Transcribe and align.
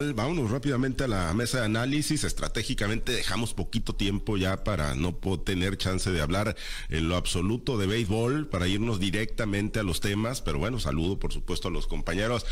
Vámonos 0.00 0.52
rápidamente 0.52 1.02
a 1.02 1.08
la 1.08 1.34
mesa 1.34 1.58
de 1.58 1.64
análisis. 1.64 2.22
Estratégicamente 2.22 3.10
dejamos 3.10 3.52
poquito 3.52 3.96
tiempo 3.96 4.36
ya 4.36 4.62
para 4.62 4.94
no 4.94 5.12
tener 5.44 5.76
chance 5.76 6.08
de 6.12 6.20
hablar 6.20 6.54
en 6.88 7.08
lo 7.08 7.16
absoluto 7.16 7.76
de 7.78 7.88
béisbol, 7.88 8.46
para 8.46 8.68
irnos 8.68 9.00
directamente 9.00 9.80
a 9.80 9.82
los 9.82 10.00
temas. 10.00 10.40
Pero 10.40 10.60
bueno, 10.60 10.78
saludo 10.78 11.18
por 11.18 11.32
supuesto 11.32 11.66
a 11.66 11.72
los 11.72 11.88
compañeros. 11.88 12.46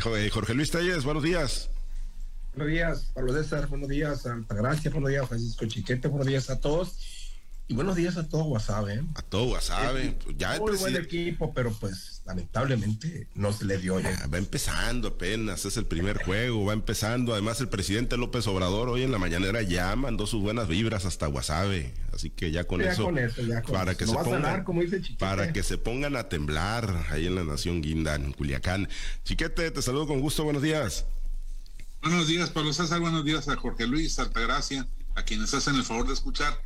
Jorge 0.00 0.54
Luis 0.54 0.70
Talles, 0.70 1.02
buenos 1.02 1.24
días. 1.24 1.68
Buenos 2.54 2.72
días, 2.72 3.10
Pablo 3.12 3.32
César, 3.32 3.66
buenos 3.66 3.88
días, 3.88 4.24
Altagracia, 4.26 4.88
buenos 4.92 5.10
días, 5.10 5.26
Francisco 5.26 5.66
Chiquete, 5.66 6.06
buenos 6.06 6.28
días 6.28 6.48
a 6.48 6.60
todos. 6.60 7.23
Y 7.66 7.72
buenos 7.72 7.96
días 7.96 8.18
a 8.18 8.28
todo 8.28 8.44
WhatsApp, 8.44 8.88
¿eh? 8.88 9.02
A 9.14 9.22
todo 9.22 9.44
WhatsApp. 9.44 9.96
Eh, 9.96 10.14
pues 10.22 10.36
ya 10.36 10.58
muy 10.58 10.76
buen 10.76 10.96
equipo, 10.96 11.54
pero 11.54 11.72
pues 11.72 12.20
lamentablemente 12.26 13.26
no 13.34 13.54
se 13.54 13.64
le 13.64 13.78
dio 13.78 13.98
ya. 14.00 14.14
Ah, 14.22 14.26
va 14.26 14.36
empezando 14.36 15.08
apenas, 15.08 15.64
es 15.64 15.78
el 15.78 15.86
primer 15.86 16.22
juego, 16.22 16.66
va 16.66 16.74
empezando. 16.74 17.32
Además, 17.32 17.62
el 17.62 17.70
presidente 17.70 18.18
López 18.18 18.46
Obrador 18.48 18.90
hoy 18.90 19.02
en 19.02 19.12
la 19.12 19.18
mañanera 19.18 19.62
ya 19.62 19.96
mandó 19.96 20.26
sus 20.26 20.42
buenas 20.42 20.68
vibras 20.68 21.06
hasta 21.06 21.26
Guasave. 21.26 21.94
Así 22.12 22.28
que 22.28 22.50
ya 22.50 22.64
con 22.64 22.82
eso. 22.82 23.10
para 23.72 23.94
que 23.94 24.06
se 24.06 24.12
pongan, 24.12 24.64
para 25.18 25.52
que 25.54 25.62
se 25.62 25.78
pongan 25.78 26.16
a 26.16 26.28
temblar 26.28 27.06
ahí 27.10 27.26
en 27.26 27.34
la 27.34 27.44
nación 27.44 27.80
Guinda, 27.80 28.14
en 28.14 28.34
Culiacán. 28.34 28.90
Chiquete, 29.24 29.70
te 29.70 29.80
saludo 29.80 30.06
con 30.06 30.20
gusto, 30.20 30.44
buenos 30.44 30.62
días. 30.62 31.06
Buenos 32.02 32.28
días, 32.28 32.50
Pablo 32.50 32.74
César, 32.74 33.00
buenos 33.00 33.24
días 33.24 33.48
a 33.48 33.56
Jorge 33.56 33.86
Luis, 33.86 34.18
Altagracia, 34.18 34.86
a 35.14 35.22
quienes 35.22 35.54
hacen 35.54 35.76
el 35.76 35.84
favor 35.84 36.06
de 36.06 36.12
escuchar 36.12 36.60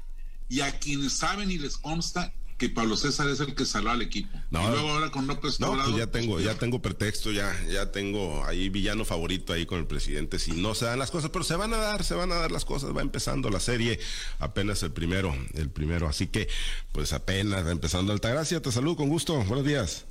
y 0.48 0.60
a 0.60 0.78
quienes 0.78 1.12
saben 1.12 1.50
y 1.50 1.58
les 1.58 1.76
consta 1.76 2.32
que 2.58 2.68
Pablo 2.68 2.96
César 2.96 3.28
es 3.28 3.38
el 3.38 3.54
que 3.54 3.64
saló 3.64 3.90
al 3.90 4.02
equipo. 4.02 4.36
No, 4.50 4.64
y 4.64 4.72
luego 4.72 4.90
ahora 4.90 5.10
con 5.10 5.28
López 5.28 5.60
No, 5.60 5.76
pues 5.76 5.96
ya 5.96 6.08
tengo, 6.08 6.40
ya 6.40 6.56
tengo 6.56 6.82
pretexto, 6.82 7.30
ya, 7.30 7.56
ya 7.70 7.92
tengo 7.92 8.44
ahí 8.44 8.68
villano 8.68 9.04
favorito 9.04 9.52
ahí 9.52 9.64
con 9.64 9.78
el 9.78 9.86
presidente. 9.86 10.40
Si 10.40 10.50
no 10.52 10.74
se 10.74 10.84
dan 10.84 10.98
las 10.98 11.12
cosas, 11.12 11.30
pero 11.30 11.44
se 11.44 11.54
van 11.54 11.72
a 11.72 11.76
dar, 11.76 12.02
se 12.02 12.14
van 12.14 12.32
a 12.32 12.34
dar 12.34 12.50
las 12.50 12.64
cosas. 12.64 12.94
Va 12.96 13.00
empezando 13.00 13.48
la 13.48 13.60
serie, 13.60 14.00
apenas 14.40 14.82
el 14.82 14.90
primero, 14.90 15.34
el 15.54 15.70
primero. 15.70 16.08
Así 16.08 16.26
que, 16.26 16.48
pues 16.90 17.12
apenas 17.12 17.64
va 17.64 17.70
empezando 17.70 18.12
Altagracia. 18.12 18.60
Te 18.60 18.72
saludo 18.72 18.96
con 18.96 19.08
gusto. 19.08 19.36
Buenos 19.44 19.64
días. 19.64 20.06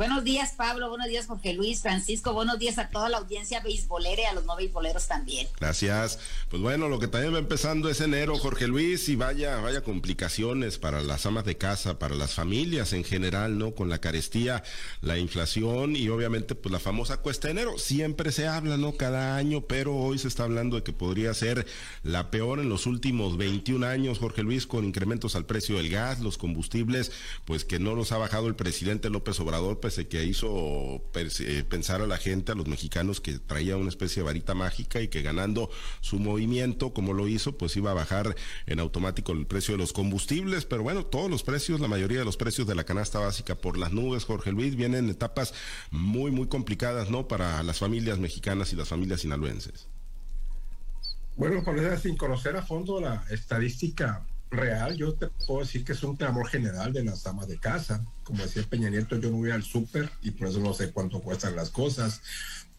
Buenos 0.00 0.24
días, 0.24 0.54
Pablo. 0.56 0.88
Buenos 0.88 1.08
días, 1.08 1.26
Jorge 1.26 1.52
Luis, 1.52 1.82
Francisco. 1.82 2.32
Buenos 2.32 2.58
días 2.58 2.78
a 2.78 2.88
toda 2.88 3.10
la 3.10 3.18
audiencia 3.18 3.60
beisbolera 3.60 4.22
y 4.22 4.24
a 4.24 4.32
los 4.32 4.46
no 4.46 4.56
beisboleros 4.56 5.06
también. 5.06 5.46
Gracias. 5.60 6.18
Pues 6.48 6.62
bueno, 6.62 6.88
lo 6.88 6.98
que 6.98 7.06
también 7.06 7.34
va 7.34 7.38
empezando 7.38 7.90
es 7.90 8.00
enero, 8.00 8.38
Jorge 8.38 8.66
Luis, 8.66 9.10
y 9.10 9.16
vaya, 9.16 9.58
vaya 9.58 9.82
complicaciones 9.82 10.78
para 10.78 11.02
las 11.02 11.26
amas 11.26 11.44
de 11.44 11.58
casa, 11.58 11.98
para 11.98 12.14
las 12.14 12.32
familias 12.32 12.94
en 12.94 13.04
general, 13.04 13.58
¿no? 13.58 13.74
Con 13.74 13.90
la 13.90 13.98
carestía, 13.98 14.64
la 15.02 15.18
inflación 15.18 15.94
y 15.94 16.08
obviamente, 16.08 16.54
pues 16.54 16.72
la 16.72 16.80
famosa 16.80 17.18
cuesta 17.18 17.48
de 17.48 17.52
enero. 17.52 17.76
Siempre 17.76 18.32
se 18.32 18.48
habla, 18.48 18.78
¿no? 18.78 18.94
Cada 18.94 19.36
año, 19.36 19.66
pero 19.66 19.94
hoy 19.94 20.18
se 20.18 20.28
está 20.28 20.44
hablando 20.44 20.76
de 20.76 20.82
que 20.82 20.94
podría 20.94 21.34
ser 21.34 21.66
la 22.04 22.30
peor 22.30 22.58
en 22.60 22.70
los 22.70 22.86
últimos 22.86 23.36
21 23.36 23.86
años, 23.86 24.18
Jorge 24.18 24.42
Luis, 24.44 24.66
con 24.66 24.86
incrementos 24.86 25.36
al 25.36 25.44
precio 25.44 25.76
del 25.76 25.90
gas, 25.90 26.20
los 26.20 26.38
combustibles, 26.38 27.12
pues 27.44 27.66
que 27.66 27.78
no 27.78 27.94
los 27.94 28.12
ha 28.12 28.16
bajado 28.16 28.46
el 28.46 28.54
presidente 28.54 29.10
López 29.10 29.38
Obrador, 29.40 29.78
pues 29.78 29.89
que 29.90 30.24
hizo 30.24 31.02
eh, 31.14 31.64
pensar 31.68 32.00
a 32.00 32.06
la 32.06 32.16
gente, 32.16 32.52
a 32.52 32.54
los 32.54 32.66
mexicanos, 32.68 33.20
que 33.20 33.38
traía 33.38 33.76
una 33.76 33.88
especie 33.88 34.22
de 34.22 34.26
varita 34.26 34.54
mágica 34.54 35.00
y 35.00 35.08
que 35.08 35.22
ganando 35.22 35.70
su 36.00 36.18
movimiento, 36.18 36.92
como 36.92 37.12
lo 37.12 37.28
hizo, 37.28 37.56
pues 37.56 37.76
iba 37.76 37.90
a 37.90 37.94
bajar 37.94 38.34
en 38.66 38.80
automático 38.80 39.32
el 39.32 39.46
precio 39.46 39.74
de 39.74 39.78
los 39.78 39.92
combustibles. 39.92 40.64
Pero 40.64 40.82
bueno, 40.82 41.04
todos 41.06 41.30
los 41.30 41.42
precios, 41.42 41.80
la 41.80 41.88
mayoría 41.88 42.20
de 42.20 42.24
los 42.24 42.36
precios 42.36 42.66
de 42.66 42.74
la 42.74 42.84
canasta 42.84 43.18
básica 43.18 43.54
por 43.54 43.76
las 43.76 43.92
nubes, 43.92 44.24
Jorge 44.24 44.52
Luis, 44.52 44.76
vienen 44.76 45.08
etapas 45.08 45.54
muy, 45.90 46.30
muy 46.30 46.48
complicadas, 46.48 47.10
¿no? 47.10 47.28
Para 47.28 47.62
las 47.62 47.78
familias 47.78 48.18
mexicanas 48.18 48.72
y 48.72 48.76
las 48.76 48.88
familias 48.88 49.20
sinaloenses. 49.20 49.88
Bueno, 51.36 51.62
sin 52.02 52.16
conocer 52.16 52.56
a 52.56 52.62
fondo 52.62 53.00
la 53.00 53.24
estadística 53.30 54.26
real, 54.50 54.96
yo 54.96 55.14
te 55.14 55.28
puedo 55.46 55.60
decir 55.60 55.84
que 55.84 55.92
es 55.92 56.02
un 56.02 56.16
clamor 56.16 56.48
general 56.48 56.92
de 56.92 57.04
las 57.04 57.26
amas 57.26 57.48
de 57.48 57.58
casa. 57.58 58.04
Como 58.24 58.42
decía 58.42 58.64
Peña 58.68 58.90
Nieto, 58.90 59.16
yo 59.18 59.30
no 59.30 59.38
voy 59.38 59.50
al 59.50 59.62
súper 59.62 60.10
y 60.22 60.32
por 60.32 60.48
eso 60.48 60.60
no 60.60 60.74
sé 60.74 60.90
cuánto 60.92 61.20
cuestan 61.20 61.56
las 61.56 61.70
cosas, 61.70 62.20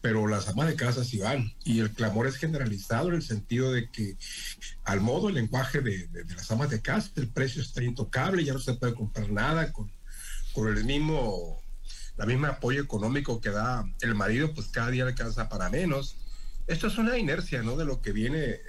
pero 0.00 0.26
las 0.26 0.48
amas 0.48 0.68
de 0.68 0.76
casa 0.76 1.04
sí 1.04 1.18
van. 1.18 1.52
Y 1.64 1.80
el 1.80 1.92
clamor 1.92 2.26
es 2.26 2.36
generalizado 2.36 3.08
en 3.08 3.14
el 3.16 3.22
sentido 3.22 3.72
de 3.72 3.90
que, 3.90 4.16
al 4.84 5.00
modo, 5.00 5.28
el 5.28 5.34
lenguaje 5.34 5.80
de, 5.80 6.08
las 6.34 6.50
amas 6.50 6.70
de 6.70 6.82
casa, 6.82 7.10
el 7.16 7.28
precio 7.28 7.62
está 7.62 7.82
intocable, 7.82 8.44
ya 8.44 8.52
no 8.52 8.58
se 8.58 8.74
puede 8.74 8.94
comprar 8.94 9.30
nada 9.30 9.72
con, 9.72 9.90
con 10.52 10.76
el 10.76 10.84
mismo, 10.84 11.62
la 12.16 12.26
misma 12.26 12.48
apoyo 12.48 12.82
económico 12.82 13.40
que 13.40 13.50
da 13.50 13.84
el 14.02 14.14
marido, 14.14 14.52
pues 14.54 14.68
cada 14.68 14.90
día 14.90 15.04
alcanza 15.04 15.48
para 15.48 15.70
menos. 15.70 16.16
Esto 16.66 16.86
es 16.86 16.98
una 16.98 17.18
inercia, 17.18 17.62
¿no? 17.62 17.76
De 17.76 17.84
lo 17.84 18.02
que 18.02 18.12
viene 18.12 18.60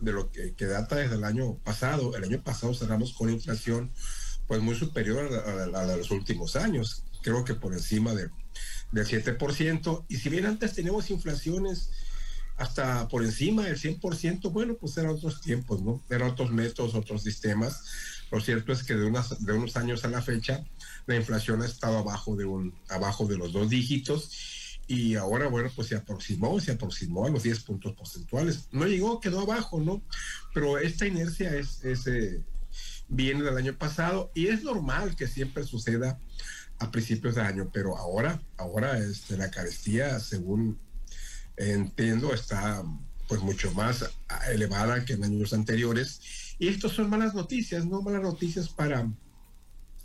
de 0.00 0.12
lo 0.12 0.30
que, 0.30 0.54
data 0.66 0.96
desde 0.96 1.16
el 1.16 1.24
año 1.24 1.56
pasado. 1.64 2.16
El 2.16 2.24
año 2.24 2.42
pasado 2.42 2.74
cerramos 2.74 3.12
con 3.12 3.30
inflación 3.30 3.92
pues 4.46 4.60
muy 4.60 4.74
superior 4.74 5.32
a, 5.74 5.96
los 5.96 6.10
últimos 6.10 6.56
años, 6.56 7.04
creo 7.22 7.44
que 7.44 7.54
por 7.54 7.72
encima 7.72 8.14
de, 8.14 8.30
del 8.90 9.06
7%. 9.06 10.04
Y 10.08 10.16
si 10.16 10.28
bien 10.28 10.46
antes 10.46 10.74
teníamos 10.74 11.10
inflaciones 11.10 11.90
hasta 12.56 13.08
por 13.08 13.22
encima 13.22 13.64
del 13.64 13.78
100%, 13.78 14.50
bueno, 14.52 14.74
pues 14.74 14.96
eran 14.96 15.12
otros 15.12 15.40
tiempos, 15.40 15.82
¿no? 15.82 16.02
Eran 16.10 16.30
otros 16.30 16.50
métodos, 16.50 16.94
otros 16.94 17.22
sistemas. 17.22 17.84
Lo 18.30 18.40
cierto 18.40 18.72
es 18.72 18.82
que 18.82 18.94
de, 18.94 19.04
unas, 19.04 19.44
de 19.44 19.52
unos 19.52 19.76
años 19.76 20.04
a 20.04 20.08
la 20.08 20.20
fecha, 20.20 20.64
la 21.06 21.16
inflación 21.16 21.62
ha 21.62 21.66
estado 21.66 21.98
abajo 21.98 22.36
de, 22.36 22.44
un, 22.44 22.74
abajo 22.88 23.26
de 23.26 23.38
los 23.38 23.52
dos 23.52 23.70
dígitos 23.70 24.59
y 24.90 25.14
ahora, 25.14 25.46
bueno, 25.46 25.70
pues 25.76 25.86
se 25.86 25.94
aproximó, 25.94 26.58
se 26.58 26.72
aproximó 26.72 27.24
a 27.24 27.30
los 27.30 27.44
10 27.44 27.60
puntos 27.60 27.94
porcentuales. 27.94 28.66
No 28.72 28.86
llegó, 28.86 29.20
quedó 29.20 29.38
abajo, 29.42 29.78
¿no? 29.78 30.02
Pero 30.52 30.78
esta 30.78 31.06
inercia 31.06 31.54
es, 31.54 31.80
eh, 31.84 32.42
viene 33.06 33.44
del 33.44 33.56
año 33.56 33.78
pasado 33.78 34.32
y 34.34 34.48
es 34.48 34.64
normal 34.64 35.14
que 35.14 35.28
siempre 35.28 35.62
suceda 35.62 36.18
a 36.80 36.90
principios 36.90 37.36
de 37.36 37.42
año, 37.42 37.70
pero 37.72 37.96
ahora, 37.96 38.42
ahora 38.56 38.98
este, 38.98 39.36
la 39.36 39.48
carestía, 39.52 40.18
según 40.18 40.76
entiendo, 41.56 42.34
está 42.34 42.82
pues 43.28 43.40
mucho 43.42 43.70
más 43.74 44.10
elevada 44.52 45.04
que 45.04 45.12
en 45.12 45.22
años 45.22 45.52
anteriores. 45.52 46.20
Y 46.58 46.66
estas 46.66 46.90
son 46.90 47.08
malas 47.08 47.32
noticias, 47.32 47.86
no 47.86 48.02
malas 48.02 48.22
noticias 48.22 48.68
para 48.68 49.08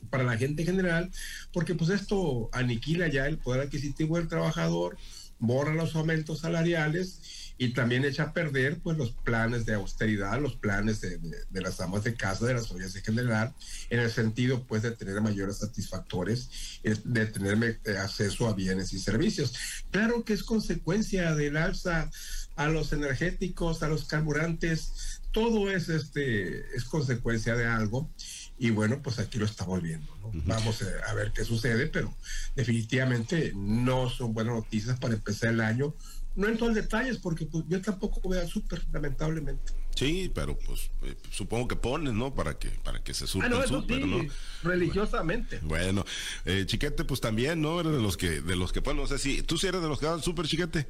para 0.10 0.24
la 0.24 0.38
gente 0.38 0.62
en 0.62 0.68
general, 0.68 1.12
porque 1.54 1.76
pues 1.76 1.90
esto 1.90 2.50
aniquila 2.52 3.08
ya 3.08 3.28
el 3.28 3.38
poder 3.38 3.62
adquisitivo 3.62 4.18
del 4.18 4.28
trabajador, 4.28 4.98
borra 5.40 5.74
los 5.74 5.96
aumentos 5.96 6.40
salariales 6.40 7.54
y 7.58 7.74
también 7.74 8.04
echa 8.04 8.24
a 8.24 8.34
perder 8.34 8.80
pues 8.80 8.98
los 8.98 9.12
planes 9.12 9.66
de 9.66 9.76
austeridad, 9.76 10.42
los 10.42 10.56
planes 10.56 11.02
de, 11.02 11.20
las 11.52 11.80
amas 11.80 12.04
de 12.04 12.16
casa, 12.16 12.46
de 12.46 12.54
las 12.54 12.68
familias 12.68 12.96
en 12.96 13.04
general, 13.04 13.54
en 13.90 14.00
el 14.00 14.12
sentido 14.12 14.64
pues 14.64 14.82
de 14.82 14.92
tener 14.92 15.22
mayores 15.22 15.58
satisfactores, 15.58 16.82
de 16.84 17.26
tener 17.28 17.80
eh, 17.86 17.98
acceso 17.98 18.48
a 18.48 18.54
bienes 18.54 18.92
y 18.94 19.00
servicios. 19.00 19.54
Claro 19.92 20.26
que 20.26 20.34
es 20.34 20.44
consecuencia 20.44 21.34
del 21.34 21.56
alza 21.58 22.10
a 22.56 22.68
los 22.68 22.92
energéticos, 22.92 23.84
a 23.84 23.88
los 23.88 24.06
carburantes, 24.06 25.22
todo 25.32 25.70
es 25.70 25.90
este 25.90 26.76
es 26.76 26.86
consecuencia 26.86 27.56
de 27.56 27.66
algo 27.66 28.10
y 28.58 28.70
bueno, 28.70 29.02
pues 29.02 29.20
aquí 29.20 29.38
lo 29.38 29.46
estamos 29.46 29.82
viendo. 29.82 30.08
Vamos 30.46 30.84
a 31.08 31.14
ver 31.14 31.32
qué 31.34 31.44
sucede, 31.44 31.88
pero 31.88 32.16
definitivamente 32.56 33.52
no 33.56 34.10
son 34.10 34.34
buenas 34.34 34.56
noticias 34.56 34.98
para 35.00 35.14
empezar 35.14 35.50
el 35.50 35.62
año. 35.62 35.94
No 36.36 36.48
en 36.48 36.58
todos 36.58 36.74
los 36.74 36.84
detalles, 36.84 37.18
porque 37.18 37.46
pues, 37.46 37.64
yo 37.68 37.82
tampoco 37.82 38.20
voy 38.22 38.38
al 38.38 38.48
súper, 38.48 38.86
lamentablemente. 38.92 39.74
Sí, 39.96 40.30
pero 40.34 40.58
pues 40.60 40.92
eh, 41.04 41.16
supongo 41.32 41.70
que 41.70 41.78
ponen, 41.78 42.18
¿no? 42.18 42.36
Para 42.36 42.60
que 42.60 42.70
para 42.84 43.02
que 43.02 43.14
se 43.14 43.26
suba 43.28 43.46
ah, 43.46 43.66
súper, 43.66 44.06
¿no? 44.06 44.26
Religiosamente. 44.64 45.60
Bueno, 45.62 46.04
eh, 46.44 46.66
chiquete, 46.66 47.06
pues 47.06 47.22
también, 47.22 47.62
¿no? 47.62 47.80
Eres 47.80 47.94
de 47.94 48.02
los 48.02 48.18
que 48.18 48.42
de 48.42 48.56
los 48.58 48.74
que 48.74 48.82
pues 48.82 48.96
no 48.98 49.08
sé 49.08 49.18
si 49.18 49.42
tú 49.44 49.58
sí 49.58 49.68
eres 49.68 49.82
de 49.82 49.88
los 49.88 50.00
que 50.00 50.06
van 50.08 50.16
al 50.16 50.24
súper, 50.24 50.48
chiquete. 50.48 50.88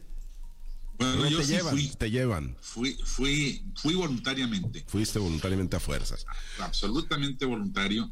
Bueno, 0.98 1.28
yo 1.28 1.40
te 1.40 1.46
llevan, 1.46 1.74
fui, 1.74 1.88
te 1.90 2.12
llevan. 2.12 2.58
Fui, 2.62 2.98
fui, 3.04 3.64
fui 3.76 3.96
voluntariamente. 3.96 4.84
Fuiste 4.88 5.20
voluntariamente 5.20 5.76
a 5.76 5.80
fuerzas. 5.80 6.26
Absolutamente 6.60 7.46
voluntario. 7.46 8.12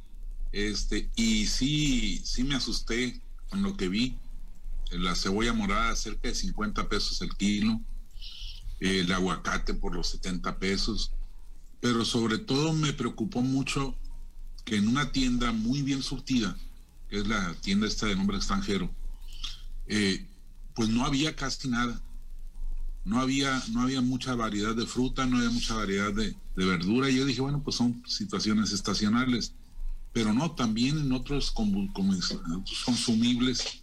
Este, 0.51 1.09
y 1.15 1.45
sí, 1.47 2.21
sí 2.23 2.43
me 2.43 2.55
asusté 2.55 3.21
con 3.49 3.63
lo 3.63 3.77
que 3.77 3.89
vi. 3.89 4.17
La 4.91 5.15
cebolla 5.15 5.53
morada 5.53 5.95
cerca 5.95 6.27
de 6.27 6.35
50 6.35 6.89
pesos 6.89 7.21
el 7.21 7.33
kilo. 7.35 7.79
El 8.79 9.11
aguacate 9.11 9.73
por 9.73 9.95
los 9.95 10.09
70 10.09 10.59
pesos. 10.59 11.11
Pero 11.79 12.05
sobre 12.05 12.37
todo 12.37 12.73
me 12.73 12.93
preocupó 12.93 13.41
mucho 13.41 13.95
que 14.65 14.77
en 14.77 14.87
una 14.87 15.11
tienda 15.11 15.51
muy 15.51 15.81
bien 15.81 16.01
surtida, 16.01 16.57
que 17.09 17.17
es 17.17 17.27
la 17.27 17.53
tienda 17.55 17.87
esta 17.87 18.05
de 18.05 18.15
nombre 18.15 18.37
extranjero, 18.37 18.89
eh, 19.87 20.25
pues 20.75 20.89
no 20.89 21.05
había 21.05 21.35
casi 21.35 21.67
nada 21.67 22.01
no 23.05 23.19
había, 23.19 23.61
no 23.71 23.81
había 23.81 24.01
mucha 24.01 24.33
variedad 24.35 24.75
de 24.75 24.85
fruta, 24.85 25.25
no 25.25 25.37
había 25.37 25.49
mucha 25.49 25.75
variedad 25.75 26.13
de, 26.13 26.35
verdura. 26.55 27.09
Y 27.09 27.17
yo 27.17 27.25
dije, 27.25 27.41
bueno, 27.41 27.61
pues 27.63 27.75
son 27.75 28.01
situaciones 28.07 28.71
estacionales. 28.71 29.53
Pero 30.13 30.31
no, 30.33 30.51
también 30.51 30.97
en 30.99 31.11
otros, 31.11 31.51
consumibles, 32.85 33.81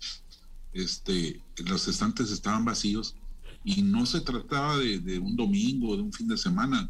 este, 0.72 1.42
los 1.64 1.88
estantes 1.88 2.30
estaban 2.30 2.64
vacíos. 2.64 3.16
y 3.62 3.82
no 3.82 4.06
se 4.06 4.22
trataba 4.22 4.78
de, 4.78 5.18
un 5.18 5.36
domingo, 5.36 5.96
de 5.96 6.02
un 6.02 6.12
fin 6.12 6.28
de 6.28 6.38
semana. 6.38 6.88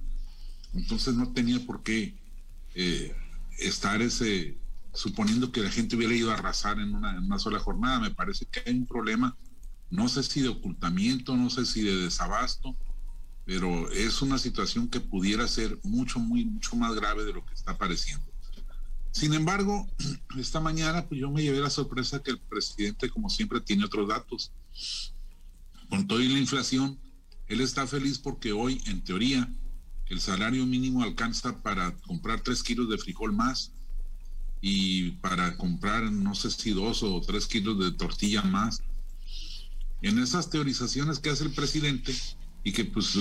Entonces 0.72 1.14
no 1.14 1.32
tenía 1.32 1.58
por 1.66 1.82
qué 1.82 2.14
eh, 2.76 3.12
estar 3.58 4.00
ese, 4.02 4.56
suponiendo 4.92 5.50
que 5.50 5.62
la 5.62 5.70
gente 5.70 5.96
hubiera 5.96 6.14
ido 6.14 6.30
a 6.30 6.34
arrasar 6.34 6.78
en 6.78 6.94
una, 6.94 7.16
en 7.16 7.24
una 7.24 7.40
sola 7.40 7.58
jornada. 7.58 7.98
Me 7.98 8.12
parece 8.12 8.46
que 8.46 8.62
hay 8.64 8.76
un 8.76 8.86
problema, 8.86 9.36
no 9.90 10.08
sé 10.08 10.22
si 10.22 10.40
de 10.40 10.48
ocultamiento, 10.48 11.36
no 11.36 11.50
sé 11.50 11.66
si 11.66 11.82
de 11.82 11.96
desabasto, 11.96 12.76
pero 13.44 13.90
es 13.90 14.22
una 14.22 14.38
situación 14.38 14.88
que 14.88 15.00
pudiera 15.00 15.46
ser 15.48 15.78
mucho, 15.82 16.20
muy, 16.20 16.44
mucho 16.44 16.76
más 16.76 16.94
grave 16.94 17.24
de 17.24 17.32
lo 17.32 17.44
que 17.44 17.54
está 17.54 17.76
pareciendo. 17.76 18.24
Sin 19.10 19.34
embargo, 19.34 19.88
esta 20.38 20.60
mañana 20.60 21.06
pues 21.06 21.20
yo 21.20 21.30
me 21.30 21.42
llevé 21.42 21.60
la 21.60 21.70
sorpresa 21.70 22.22
que 22.22 22.30
el 22.30 22.38
presidente, 22.38 23.10
como 23.10 23.28
siempre, 23.28 23.60
tiene 23.60 23.84
otros 23.84 24.08
datos. 24.08 24.52
Con 25.88 26.06
todo 26.06 26.20
y 26.20 26.28
la 26.28 26.38
inflación, 26.38 26.98
él 27.48 27.60
está 27.60 27.86
feliz 27.86 28.18
porque 28.18 28.52
hoy, 28.52 28.80
en 28.86 29.02
teoría, 29.02 29.52
el 30.06 30.20
salario 30.20 30.64
mínimo 30.66 31.02
alcanza 31.02 31.60
para 31.62 31.96
comprar 32.02 32.40
tres 32.40 32.62
kilos 32.62 32.88
de 32.88 32.98
frijol 32.98 33.32
más 33.32 33.72
y 34.60 35.12
para 35.12 35.56
comprar, 35.56 36.12
no 36.12 36.34
sé 36.34 36.50
si 36.50 36.70
dos 36.70 37.02
o 37.02 37.20
tres 37.20 37.46
kilos 37.46 37.78
de 37.78 37.92
tortilla 37.92 38.42
más. 38.42 38.82
En 40.02 40.18
esas 40.18 40.50
teorizaciones 40.50 41.18
que 41.18 41.30
hace 41.30 41.44
el 41.44 41.52
presidente, 41.52 42.14
y 42.62 42.72
que 42.72 42.84
pues 42.84 43.16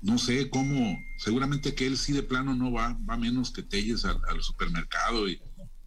no 0.00 0.18
sé 0.18 0.48
cómo, 0.48 0.96
seguramente 1.18 1.74
que 1.74 1.86
él 1.86 1.96
sí 1.96 2.12
de 2.12 2.22
plano 2.22 2.54
no 2.54 2.72
va, 2.72 2.96
va 3.08 3.16
menos 3.16 3.50
que 3.50 3.62
Telles 3.62 4.04
al, 4.04 4.20
al 4.28 4.42
supermercado 4.42 5.28
y, 5.28 5.40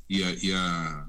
y 0.08 0.52
a, 0.52 1.08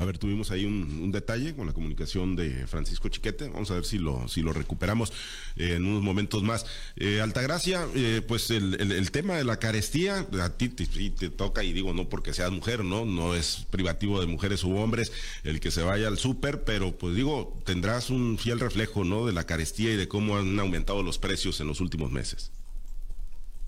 A 0.00 0.04
ver, 0.04 0.16
tuvimos 0.16 0.52
ahí 0.52 0.64
un, 0.64 1.10
detalle 1.10 1.56
con 1.56 1.66
la 1.66 1.72
comunicación 1.72 2.36
de 2.36 2.68
Francisco 2.68 3.08
Chiquete. 3.08 3.48
Vamos 3.48 3.68
a 3.72 3.74
ver 3.74 3.84
si 3.84 3.98
lo, 3.98 4.28
si 4.28 4.42
lo 4.42 4.52
recuperamos 4.52 5.12
eh, 5.56 5.74
en 5.74 5.86
unos 5.86 6.04
momentos 6.04 6.44
más. 6.44 6.66
Eh, 6.94 7.20
Altagracia, 7.20 7.84
eh, 7.96 8.22
pues 8.26 8.48
el, 8.52 9.10
tema 9.10 9.34
de 9.34 9.42
la 9.42 9.58
carestía, 9.58 10.24
a 10.40 10.50
ti 10.50 10.68
te, 10.68 10.86
te, 10.86 11.30
toca, 11.30 11.64
y 11.64 11.72
digo 11.72 11.94
no 11.94 12.08
porque 12.08 12.32
seas 12.32 12.52
mujer, 12.52 12.84
¿no? 12.84 13.06
No 13.06 13.34
es 13.34 13.66
privativo 13.70 14.20
de 14.20 14.26
mujeres 14.26 14.62
u 14.62 14.76
hombres 14.76 15.10
el 15.42 15.58
que 15.58 15.72
se 15.72 15.82
vaya 15.82 16.06
al 16.06 16.16
súper, 16.16 16.62
pero 16.62 16.96
pues 16.96 17.16
digo, 17.16 17.60
tendrás 17.64 18.08
un 18.08 18.38
fiel 18.38 18.60
reflejo, 18.60 19.02
¿no? 19.02 19.26
De 19.26 19.32
la 19.32 19.46
carestía 19.46 19.92
y 19.92 19.96
de 19.96 20.06
cómo 20.06 20.38
han 20.38 20.60
aumentado 20.60 21.02
los 21.02 21.18
precios 21.18 21.60
en 21.60 21.66
los 21.66 21.80
últimos 21.80 22.12
meses. 22.12 22.52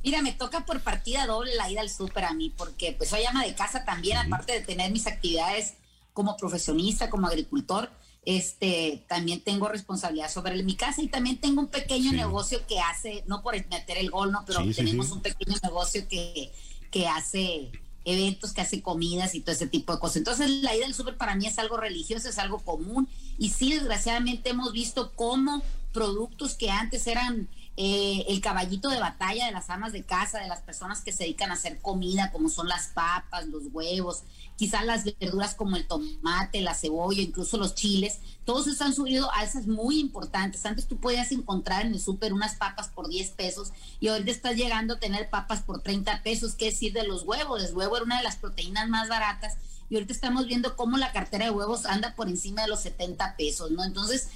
Mira, 0.05 0.23
me 0.23 0.33
toca 0.33 0.65
por 0.65 0.81
partida 0.81 1.26
doble 1.26 1.56
la 1.56 1.69
ida 1.69 1.81
al 1.81 1.91
súper 1.91 2.25
a 2.25 2.35
mí, 2.35 2.55
porque 2.56 2.94
pues 2.97 3.11
soy 3.11 3.25
ama 3.25 3.44
de 3.44 3.55
casa 3.56 3.85
también, 3.85 4.17
aparte 4.17 4.53
de 4.53 4.61
tener 4.61 4.93
mis 4.93 5.09
actividades 5.09 5.75
como 6.20 6.37
profesionista, 6.37 7.08
como 7.08 7.28
agricultor, 7.28 7.88
este, 8.26 9.06
también 9.08 9.40
tengo 9.40 9.69
responsabilidad 9.69 10.31
sobre 10.31 10.62
mi 10.62 10.76
casa 10.76 11.00
y 11.00 11.08
también 11.08 11.38
tengo 11.38 11.62
un 11.62 11.69
pequeño 11.69 12.12
negocio 12.12 12.61
que 12.67 12.78
hace, 12.78 13.25
no 13.26 13.43
por 13.43 13.55
meter 13.55 13.96
el 13.96 14.11
gol, 14.11 14.31
¿no? 14.31 14.44
Pero 14.44 14.61
tenemos 14.76 15.12
un 15.12 15.22
pequeño 15.22 15.56
negocio 15.62 16.06
que, 16.08 16.52
que 16.90 17.08
hace 17.08 17.72
eventos, 18.05 18.52
que 18.52 18.61
hace 18.61 18.82
comidas 18.82 19.34
y 19.34 19.40
todo 19.40 19.52
ese 19.55 19.67
tipo 19.67 19.94
de 19.94 19.99
cosas. 19.99 20.19
Entonces 20.19 20.50
la 20.50 20.76
ida 20.76 20.84
del 20.84 20.93
súper 20.93 21.17
para 21.17 21.37
mí 21.37 21.46
es 21.46 21.58
algo 21.58 21.78
religioso, 21.78 22.28
es 22.28 22.38
algo 22.38 22.58
común 22.58 23.08
y 23.38 23.49
sí, 23.49 23.73
desgraciadamente 23.73 24.50
hemos 24.50 24.75
visto 24.75 25.12
cómo 25.14 25.62
productos 25.94 26.52
que 26.52 26.70
antes 26.70 27.06
eran 27.06 27.49
eh, 27.82 28.27
el 28.29 28.43
caballito 28.43 28.91
de 28.91 29.00
batalla 29.00 29.47
de 29.47 29.53
las 29.53 29.71
amas 29.71 29.94
de 29.94 30.03
casa, 30.03 30.38
de 30.38 30.49
las 30.49 30.61
personas 30.61 31.00
que 31.00 31.12
se 31.12 31.25
dedican 31.25 31.50
a 31.50 31.55
hacer 31.55 31.81
comida, 31.81 32.31
como 32.31 32.50
son 32.50 32.69
las 32.69 32.88
papas, 32.88 33.47
los 33.47 33.69
huevos, 33.73 34.25
quizás 34.56 34.85
las 34.85 35.06
verduras 35.19 35.55
como 35.55 35.77
el 35.77 35.87
tomate, 35.87 36.61
la 36.61 36.75
cebolla, 36.75 37.23
incluso 37.23 37.56
los 37.56 37.75
chiles, 37.75 38.19
todos 38.44 38.67
esos 38.67 38.82
han 38.82 38.93
subido 38.93 39.32
alzas 39.32 39.67
muy 39.67 39.99
importantes. 39.99 40.67
Antes 40.67 40.88
tú 40.88 40.99
podías 40.99 41.32
encontrar 41.32 41.87
en 41.87 41.94
el 41.94 42.00
súper 42.03 42.35
unas 42.35 42.56
papas 42.56 42.88
por 42.88 43.09
10 43.09 43.31
pesos 43.31 43.73
y 43.99 44.09
ahorita 44.09 44.31
estás 44.31 44.56
llegando 44.56 44.97
a 44.97 45.00
tener 45.00 45.31
papas 45.31 45.62
por 45.62 45.81
30 45.81 46.23
pesos, 46.23 46.56
¿qué 46.56 46.67
decir 46.67 46.93
de 46.93 47.05
los 47.05 47.23
huevos? 47.23 47.65
El 47.65 47.75
huevo 47.75 47.97
era 47.97 48.05
una 48.05 48.19
de 48.19 48.25
las 48.25 48.37
proteínas 48.37 48.91
más 48.91 49.09
baratas 49.09 49.56
y 49.90 49.96
ahorita 49.96 50.12
estamos 50.12 50.46
viendo 50.46 50.76
cómo 50.76 50.96
la 50.98 51.10
cartera 51.10 51.46
de 51.46 51.50
huevos 51.50 51.84
anda 51.84 52.14
por 52.14 52.28
encima 52.28 52.62
de 52.62 52.69
los 52.69 52.81
70 52.81 53.37
pesos, 53.37 53.72
¿no? 53.72 53.82
Entonces, 53.84 54.28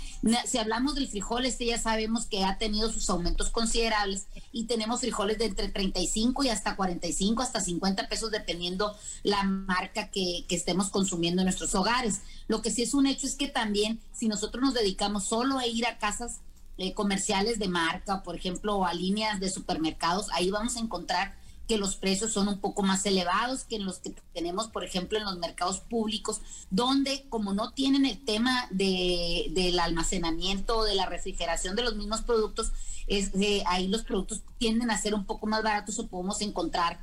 si 0.46 0.58
hablamos 0.58 0.96
del 0.96 1.06
frijol, 1.06 1.46
este 1.46 1.66
ya 1.66 1.78
sabemos 1.78 2.26
que 2.26 2.44
ha 2.44 2.58
tenido 2.58 2.90
sus 2.90 3.08
aumentos 3.08 3.50
considerables 3.50 4.26
y 4.50 4.64
tenemos 4.64 5.00
frijoles 5.00 5.38
de 5.38 5.44
entre 5.44 5.68
35 5.68 6.42
y 6.42 6.48
hasta 6.48 6.74
45, 6.74 7.40
hasta 7.40 7.60
50 7.60 8.08
pesos, 8.08 8.32
dependiendo 8.32 8.96
la 9.22 9.44
marca 9.44 10.10
que, 10.10 10.44
estemos 10.48 10.90
consumiendo 10.90 11.42
en 11.42 11.46
nuestros 11.46 11.74
hogares. 11.74 12.20
Lo 12.48 12.60
que 12.62 12.70
sí 12.70 12.82
es 12.82 12.94
un 12.94 13.06
hecho 13.06 13.26
es 13.26 13.36
que 13.36 13.48
también, 13.48 14.00
si 14.12 14.28
nosotros 14.28 14.62
nos 14.62 14.74
dedicamos 14.74 15.24
solo 15.24 15.58
a 15.58 15.66
ir 15.66 15.86
a 15.86 15.98
casas 15.98 16.40
eh, 16.78 16.94
comerciales 16.94 17.58
de 17.58 17.68
marca, 17.68 18.22
por 18.22 18.34
ejemplo, 18.34 18.76
o 18.76 18.84
a 18.86 18.94
líneas 18.94 19.38
de 19.40 19.50
supermercados, 19.50 20.28
ahí 20.32 20.50
vamos 20.50 20.76
a 20.76 20.80
encontrar 20.80 21.36
que 21.68 21.78
los 21.78 21.96
precios 21.96 22.32
son 22.32 22.48
un 22.48 22.58
poco 22.58 22.82
más 22.82 23.06
elevados 23.06 23.64
que 23.64 23.76
en 23.76 23.86
los 23.86 23.98
que 23.98 24.14
tenemos, 24.34 24.68
por 24.68 24.84
ejemplo, 24.84 25.18
en 25.18 25.24
los 25.24 25.38
mercados 25.38 25.80
públicos, 25.80 26.40
donde 26.70 27.26
como 27.30 27.54
no 27.54 27.72
tienen 27.72 28.04
el 28.04 28.22
tema 28.22 28.66
de, 28.70 29.50
del 29.52 29.78
almacenamiento 29.78 30.78
o 30.78 30.84
de 30.84 30.94
la 30.94 31.06
refrigeración 31.06 31.74
de 31.74 31.82
los 31.82 31.96
mismos 31.96 32.22
productos, 32.22 32.72
es, 33.06 33.32
ahí 33.66 33.88
los 33.88 34.02
productos 34.02 34.42
tienden 34.58 34.90
a 34.90 35.00
ser 35.00 35.14
un 35.14 35.24
poco 35.24 35.46
más 35.46 35.62
baratos 35.62 35.98
o 35.98 36.06
podemos 36.06 36.40
encontrar 36.42 37.00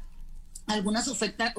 algunas 0.68 1.08
ofertas 1.08 1.54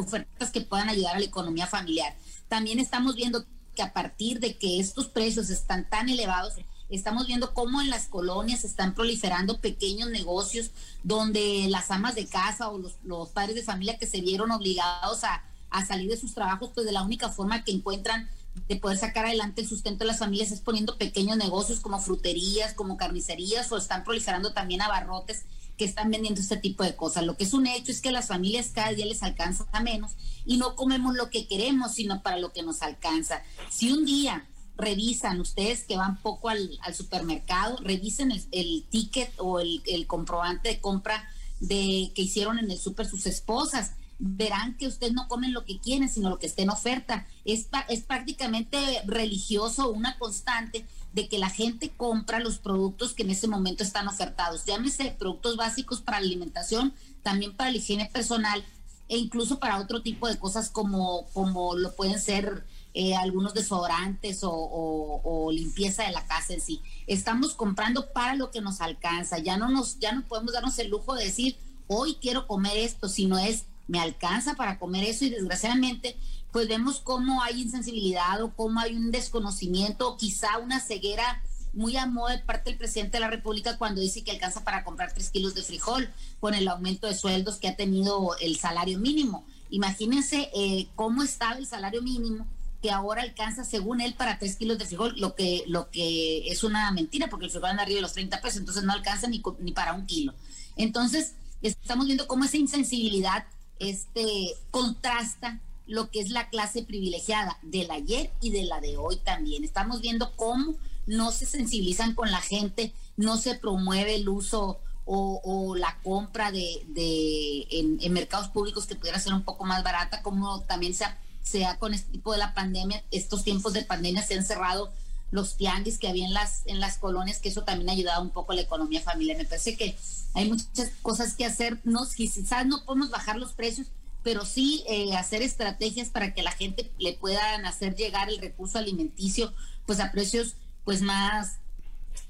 que 0.52 0.60
puedan 0.60 0.88
ayudar 0.88 1.16
a 1.16 1.20
la 1.20 1.26
economía 1.26 1.66
familiar. 1.66 2.14
También 2.49 2.78
estamos 2.78 3.16
viendo 3.16 3.44
que 3.75 3.82
a 3.82 3.93
partir 3.93 4.40
de 4.40 4.56
que 4.56 4.78
estos 4.78 5.08
precios 5.08 5.50
están 5.50 5.88
tan 5.88 6.08
elevados, 6.08 6.54
Estamos 6.92 7.26
viendo 7.26 7.54
cómo 7.54 7.80
en 7.80 7.88
las 7.88 8.06
colonias 8.06 8.64
están 8.64 8.94
proliferando 8.94 9.60
pequeños 9.60 10.10
negocios 10.10 10.72
donde 11.02 11.66
las 11.70 11.90
amas 11.90 12.14
de 12.14 12.26
casa 12.26 12.68
o 12.68 12.78
los, 12.78 13.28
padres 13.30 13.54
de 13.54 13.62
familia 13.62 13.98
que 13.98 14.06
se 14.06 14.20
vieron 14.20 14.50
obligados 14.50 15.24
a, 15.24 15.42
a 15.70 15.86
salir 15.86 16.10
de 16.10 16.18
sus 16.18 16.34
trabajos, 16.34 16.70
pues 16.74 16.84
de 16.84 16.92
la 16.92 17.02
única 17.02 17.30
forma 17.30 17.64
que 17.64 17.72
encuentran 17.72 18.28
de 18.68 18.76
poder 18.76 18.98
sacar 18.98 19.24
adelante 19.24 19.62
el 19.62 19.68
sustento 19.68 20.00
de 20.00 20.08
las 20.08 20.18
familias 20.18 20.52
es 20.52 20.60
poniendo 20.60 20.98
pequeños 20.98 21.38
negocios 21.38 21.80
como 21.80 21.98
fruterías, 21.98 22.74
como 22.74 22.98
carnicerías 22.98 23.72
o 23.72 23.78
están 23.78 24.04
proliferando 24.04 24.52
también 24.52 24.82
abarrotes 24.82 25.46
que 25.78 25.86
están 25.86 26.10
vendiendo 26.10 26.42
este 26.42 26.58
tipo 26.58 26.84
de 26.84 26.94
cosas. 26.94 27.24
Lo 27.24 27.38
que 27.38 27.44
es 27.44 27.54
un 27.54 27.66
hecho 27.66 27.90
es 27.90 28.02
que 28.02 28.12
las 28.12 28.28
familias 28.28 28.70
cada 28.74 28.92
día 28.92 29.06
les 29.06 29.22
alcanza 29.22 29.64
menos 29.80 30.12
y 30.44 30.58
no 30.58 30.76
comemos 30.76 31.14
lo 31.14 31.30
que 31.30 31.46
queremos, 31.46 31.94
sino 31.94 32.22
para 32.22 32.36
lo 32.36 32.52
que 32.52 32.62
nos 32.62 32.82
alcanza. 32.82 33.42
Si 33.70 33.90
un 33.90 34.04
día 34.04 34.46
revisan, 34.82 35.40
ustedes 35.40 35.84
que 35.84 35.96
van 35.96 36.21
poco 36.21 36.49
al, 36.49 36.78
supermercado, 36.95 37.78
revisen 37.83 38.33
el, 38.33 38.85
ticket 38.90 39.33
o 39.38 39.61
el, 39.61 40.06
comprobante 40.06 40.68
de 40.68 40.80
compra 40.80 41.28
de 41.61 42.11
que 42.14 42.23
hicieron 42.23 42.59
en 42.59 42.71
el 42.71 42.78
súper 42.78 43.06
sus 43.06 43.26
esposas. 43.26 43.92
Verán 44.18 44.76
que 44.76 44.87
ustedes 44.87 45.12
no 45.12 45.26
comen 45.26 45.52
lo 45.52 45.64
que 45.64 45.80
quieren, 45.80 46.09
sino 46.09 46.28
lo 46.28 46.38
que 46.38 46.47
esté 46.47 46.62
en 46.62 46.71
oferta. 46.71 47.26
Es, 47.45 47.68
es 47.88 48.02
prácticamente 48.02 48.78
religioso, 49.06 49.90
una 49.90 50.18
constante 50.18 50.85
de 51.12 51.28
que 51.28 51.38
la 51.38 51.50
gente 51.50 51.90
compra 51.90 52.38
los 52.38 52.59
productos 52.59 53.14
que 53.14 53.23
en 53.23 53.30
ese 53.30 53.49
momento 53.49 53.83
están 53.83 54.09
ofertados. 54.09 54.64
Llámese 54.64 55.16
productos 55.18 55.56
básicos 55.56 56.00
para 56.00 56.21
la 56.21 56.26
alimentación, 56.26 56.95
también 57.23 57.54
para 57.54 57.71
la 57.71 57.78
higiene 57.78 58.11
personal 58.12 58.64
e 59.09 59.18
incluso 59.18 59.59
para 59.59 59.78
otro 59.78 60.02
tipo 60.02 60.26
de 60.26 60.38
cosas 60.38 60.71
como, 60.71 61.26
como 61.35 61.76
lo 61.76 61.95
pueden 61.95 62.18
ser 62.18 62.64
eh, 62.94 63.14
algunos 63.14 63.54
desodorantes 63.54 64.40
o, 64.42 65.49
limpieza 65.52 66.04
de 66.04 66.12
la 66.12 66.26
casa 66.26 66.54
en 66.54 66.61
sí. 66.61 66.80
Estamos 67.06 67.54
comprando 67.54 68.12
para 68.12 68.34
lo 68.34 68.50
que 68.50 68.61
nos 68.61 68.80
alcanza. 68.80 69.38
Ya 69.38 69.56
no 69.56 69.68
nos, 69.68 69.99
ya 69.99 70.12
no 70.12 70.22
podemos 70.22 70.52
darnos 70.52 70.78
el 70.78 70.88
lujo 70.88 71.14
de 71.14 71.25
decir 71.25 71.56
hoy 71.88 72.16
quiero 72.20 72.46
comer 72.46 72.76
esto, 72.76 73.08
sino 73.08 73.38
es 73.38 73.64
me 73.88 74.00
alcanza 74.00 74.54
para 74.54 74.78
comer 74.78 75.04
eso 75.04 75.25
y 75.25 75.30
desgraciadamente 75.30 76.16
pues 76.52 76.68
vemos 76.68 77.00
cómo 77.00 77.42
hay 77.42 77.62
insensibilidad 77.62 78.42
o 78.42 78.54
cómo 78.54 78.80
hay 78.80 78.94
un 78.94 79.11
desconocimiento 79.11 80.08
o 80.08 80.16
quizá 80.16 80.58
una 80.58 80.80
ceguera 80.80 81.42
muy 81.72 81.96
a 81.96 82.06
modo 82.06 82.28
de 82.28 82.38
parte 82.38 82.70
del 82.70 82.78
presidente 82.78 83.16
de 83.16 83.20
la 83.20 83.30
República 83.30 83.78
cuando 83.78 84.00
dice 84.00 84.22
que 84.22 84.30
alcanza 84.30 84.62
para 84.62 84.84
comprar 84.84 85.12
tres 85.12 85.30
kilos 85.30 85.54
de 85.54 85.62
frijol 85.62 86.11
con 86.40 86.54
el 86.54 86.68
aumento 86.68 87.06
de 87.06 87.14
sueldos 87.14 87.56
que 87.56 87.68
ha 87.68 87.76
tenido 87.76 88.37
el 88.40 88.58
salario 88.58 88.99
mínimo. 88.99 89.44
Imagínense 89.70 90.50
eh, 90.54 90.88
cómo 90.94 91.22
estaba 91.22 91.56
el 91.56 91.66
salario 91.66 92.02
mínimo 92.02 92.46
que 92.82 92.90
ahora 92.90 93.22
alcanza, 93.22 93.64
según 93.64 94.00
él, 94.00 94.14
para 94.14 94.38
tres 94.38 94.56
kilos 94.56 94.76
de 94.76 94.86
frijol, 94.86 95.14
lo 95.16 95.36
que, 95.36 95.62
lo 95.68 95.88
que 95.90 96.50
es 96.50 96.64
una 96.64 96.90
mentira, 96.90 97.28
porque 97.28 97.46
el 97.46 97.50
frijol 97.52 97.70
anda 97.70 97.84
arriba 97.84 97.96
de 97.96 98.02
los 98.02 98.12
30 98.12 98.40
pesos, 98.40 98.58
entonces 98.58 98.82
no 98.82 98.92
alcanza 98.92 99.28
ni, 99.28 99.40
ni 99.60 99.72
para 99.72 99.94
un 99.94 100.04
kilo. 100.04 100.34
Entonces, 100.76 101.34
estamos 101.62 102.06
viendo 102.06 102.26
cómo 102.26 102.44
esa 102.44 102.56
insensibilidad 102.56 103.44
este, 103.78 104.54
contrasta 104.70 105.60
lo 105.86 106.10
que 106.10 106.20
es 106.20 106.30
la 106.30 106.48
clase 106.48 106.82
privilegiada 106.82 107.58
del 107.62 107.90
ayer 107.90 108.32
y 108.40 108.50
de 108.50 108.64
la 108.64 108.80
de 108.80 108.96
hoy 108.96 109.16
también. 109.16 109.62
Estamos 109.62 110.00
viendo 110.00 110.34
cómo 110.36 110.74
no 111.06 111.30
se 111.30 111.46
sensibilizan 111.46 112.14
con 112.14 112.30
la 112.30 112.40
gente, 112.40 112.92
no 113.16 113.36
se 113.36 113.54
promueve 113.54 114.16
el 114.16 114.28
uso 114.28 114.80
o, 115.04 115.74
la 115.76 115.98
compra 116.02 116.52
de, 116.52 116.84
de 116.88 117.66
en, 117.70 118.12
mercados 118.12 118.48
públicos 118.48 118.86
que 118.86 118.94
pudiera 118.94 119.18
ser 119.18 119.34
un 119.34 119.42
poco 119.42 119.64
más 119.64 119.82
barata, 119.82 120.22
como 120.22 120.62
también 120.62 120.94
se 120.94 121.04
ha 121.04 121.18
sea 121.42 121.78
con 121.78 121.94
este 121.94 122.11
tipo 122.11 122.32
de 122.32 122.38
la 122.38 122.54
pandemia, 122.54 123.02
estos 123.11 123.44
tiempos 123.44 123.72
de 123.72 123.82
pandemia 123.82 124.22
se 124.22 124.34
han 124.34 124.44
cerrado 124.44 124.92
los 125.30 125.56
tianguis 125.56 125.99
que 125.99 126.08
había 126.08 126.26
en 126.26 126.34
las, 126.34 126.62
en 126.66 126.78
las 126.78 126.99
colonias, 126.99 127.40
que 127.40 127.49
eso 127.49 127.62
también 127.62 127.88
ha 127.88 127.94
ayudado 127.94 128.22
un 128.22 128.30
poco 128.30 128.52
a 128.52 128.54
la 128.54 128.61
economía 128.61 129.00
familiar. 129.00 129.38
Me 129.38 129.46
parece 129.46 129.76
que 129.76 129.96
hay 130.34 130.49
muchas 130.49 130.90
cosas 131.00 131.34
que 131.34 131.46
hacer, 131.46 131.80
no, 131.84 132.06
quizás 132.14 132.66
no 132.66 132.84
podemos 132.84 133.11
bajar 133.11 133.37
los 133.37 133.52
precios, 133.52 133.88
pero 134.22 134.44
sí 134.44 134.84
eh, 134.88 135.16
hacer 135.16 135.42
estrategias 135.42 136.11
para 136.11 136.34
que 136.34 136.42
la 136.42 136.52
gente 136.52 136.90
le 136.99 137.14
puedan 137.14 137.64
hacer 137.66 137.96
llegar 137.96 138.28
el 138.28 138.38
recurso 138.38 138.78
alimenticio 138.78 139.52
pues 139.87 139.99
a 140.00 140.12
precios 140.12 140.54
pues 140.84 141.02
más 141.02 141.56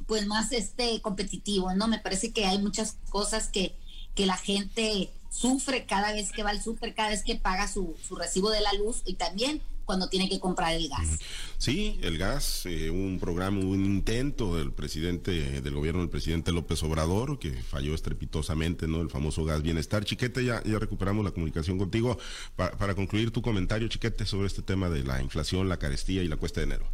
pues 0.07 0.27
más 0.27 0.53
este 0.53 1.01
competitivo, 1.01 1.75
¿no? 1.75 1.89
Me 1.89 1.99
parece 1.99 2.33
que 2.33 2.47
hay 2.47 2.59
muchas 2.59 2.97
cosas 3.11 3.49
que, 3.49 3.77
que 4.15 4.27
la 4.27 4.37
gente 4.37 5.11
sufre 5.33 5.87
cada 5.87 6.13
vez 6.13 6.31
que 6.31 6.43
va 6.43 6.51
al 6.51 6.63
súper, 6.63 6.95
cada 6.95 7.09
vez 7.09 7.25
que 7.25 7.37
paga 7.37 7.67
su, 7.67 7.97
su 8.07 8.15
recibo 8.15 8.51
de 8.51 8.61
la 8.61 8.73
luz 8.75 9.03
y 9.07 9.15
también 9.15 9.63
cuando 9.85 10.09
tiene 10.09 10.29
que 10.29 10.39
comprar 10.39 10.75
el 10.75 10.89
gas. 10.89 11.19
Sí, 11.59 11.99
el 12.03 12.17
gas, 12.17 12.67
eh, 12.67 12.91
un 12.91 13.19
programa, 13.19 13.59
un 13.59 13.85
intento 13.85 14.57
del 14.57 14.73
presidente, 14.73 15.61
del 15.61 15.75
gobierno 15.75 16.01
del 16.01 16.11
presidente 16.11 16.53
López 16.53 16.83
Obrador, 16.83 17.39
que 17.39 17.51
falló 17.51 17.95
estrepitosamente, 17.95 18.87
¿no? 18.87 19.01
El 19.01 19.11
famoso 19.11 19.45
gas 19.45 19.63
bienestar. 19.63 20.05
Chiquete, 20.05 20.45
ya, 20.45 20.63
ya 20.63 20.79
recuperamos 20.79 21.25
la 21.25 21.33
comunicación 21.33 21.79
contigo. 21.79 22.19
para 22.57 22.95
concluir 22.95 23.33
tu 23.33 23.43
comentario, 23.43 23.89
Chiquete, 23.89 24.25
sobre 24.25 24.47
este 24.47 24.63
tema 24.63 24.89
de 24.89 25.03
la 25.03 25.21
inflación, 25.21 25.69
la 25.69 25.79
carestía 25.79 26.23
y 26.23 26.29
la 26.29 26.37
cuesta 26.37 26.61
de 26.61 26.67
enero. 26.67 26.89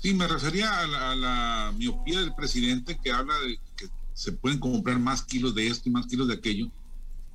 Sí, 0.00 0.14
me 0.14 0.26
refería 0.26 0.80
a 0.80 1.14
la, 1.14 1.72
miopía 1.76 2.20
del 2.20 2.34
presidente 2.34 2.98
que 3.02 3.12
habla 3.12 3.34
de 3.40 3.58
que 3.76 3.86
se 4.14 4.32
pueden 4.32 4.58
comprar 4.58 4.98
más 4.98 5.22
kilos 5.22 5.54
de 5.54 5.66
esto 5.66 5.88
y 5.88 5.92
más 5.92 6.06
kilos 6.06 6.28
de 6.28 6.34
aquello, 6.34 6.70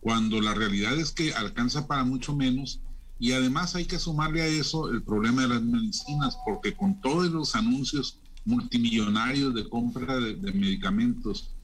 cuando 0.05 0.39
la 0.39 0.53
realidad 0.53 0.93
es 0.99 1.11
que 1.11 1.33
alcanza 1.33 1.87
para 1.87 2.03
mucho 2.03 2.35
menos 2.35 2.79
y 3.17 3.31
además 3.31 3.75
hay 3.75 3.85
que 3.85 3.97
sumarle 3.97 4.43
a 4.43 4.45
eso 4.45 4.91
el 4.91 5.01
problema 5.01 5.41
de 5.41 5.47
las 5.47 5.63
medicinas, 5.63 6.37
porque 6.45 6.75
con 6.75 7.01
todos 7.01 7.31
los 7.31 7.55
anuncios 7.55 8.19
multimillonarios 8.45 9.55
de 9.55 9.67
compra 9.67 10.17
de, 10.17 10.35
de 10.35 10.51
medicamentos, 10.51 11.55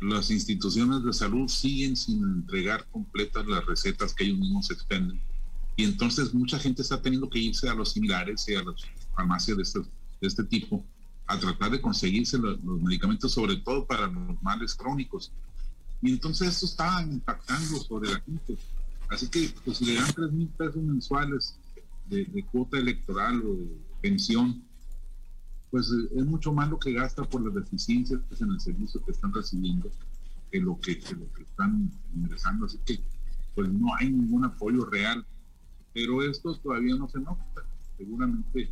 las 0.00 0.30
instituciones 0.30 1.04
de 1.04 1.12
salud 1.12 1.48
siguen 1.48 1.98
sin 1.98 2.24
entregar 2.24 2.86
completas 2.90 3.46
las 3.46 3.66
recetas 3.66 4.14
que 4.14 4.24
ellos 4.24 4.38
mismos 4.38 4.70
expenden. 4.70 5.20
Y 5.76 5.84
entonces 5.84 6.32
mucha 6.32 6.58
gente 6.58 6.80
está 6.80 7.02
teniendo 7.02 7.28
que 7.28 7.40
irse 7.40 7.68
a 7.68 7.74
los 7.74 7.92
similares 7.92 8.48
y 8.48 8.54
a 8.54 8.64
las 8.64 8.76
farmacias 9.14 9.54
de 9.54 9.62
estos 9.62 9.86
de 10.22 10.28
este 10.28 10.44
tipo 10.44 10.82
a 11.26 11.38
tratar 11.38 11.72
de 11.72 11.80
conseguirse 11.82 12.38
los, 12.38 12.58
medicamentos, 12.62 13.32
sobre 13.32 13.56
todo 13.56 13.86
para 13.86 14.06
los 14.06 14.42
males 14.42 14.74
crónicos. 14.74 15.30
Y 16.02 16.12
entonces 16.12 16.48
esto 16.48 16.66
está 16.66 17.02
impactando 17.02 17.78
sobre 17.78 18.10
la 18.10 18.20
gente. 18.20 18.58
Así 19.08 19.28
que 19.28 19.52
pues, 19.64 19.78
si 19.78 19.86
le 19.86 19.94
dan 19.94 20.12
tres 20.12 20.32
mil 20.32 20.48
pesos 20.48 20.82
mensuales 20.82 21.58
de, 22.06 22.44
cuota 22.50 22.78
electoral 22.78 23.42
o 23.42 23.54
de 23.54 23.80
pensión, 24.00 24.62
pues 25.70 25.90
eh, 25.90 26.18
es 26.18 26.26
mucho 26.26 26.52
más 26.52 26.68
lo 26.68 26.78
que 26.78 26.92
gasta 26.92 27.24
por 27.24 27.42
las 27.42 27.54
deficiencias 27.54 28.20
en 28.40 28.50
el 28.50 28.60
servicio 28.60 29.04
que 29.04 29.12
están 29.12 29.32
recibiendo 29.32 29.90
que 30.50 30.60
lo 30.60 30.78
que, 30.80 30.98
que 30.98 31.14
lo 31.14 31.32
que 31.32 31.42
están 31.42 31.90
ingresando. 32.14 32.66
Así 32.66 32.78
que 32.84 33.00
pues 33.54 33.68
no 33.68 33.94
hay 33.94 34.10
ningún 34.10 34.44
apoyo 34.44 34.84
real. 34.84 35.24
Pero 35.92 36.22
esto 36.22 36.54
todavía 36.58 36.94
no 36.94 37.08
se 37.08 37.18
nota. 37.20 37.64
Seguramente 37.96 38.70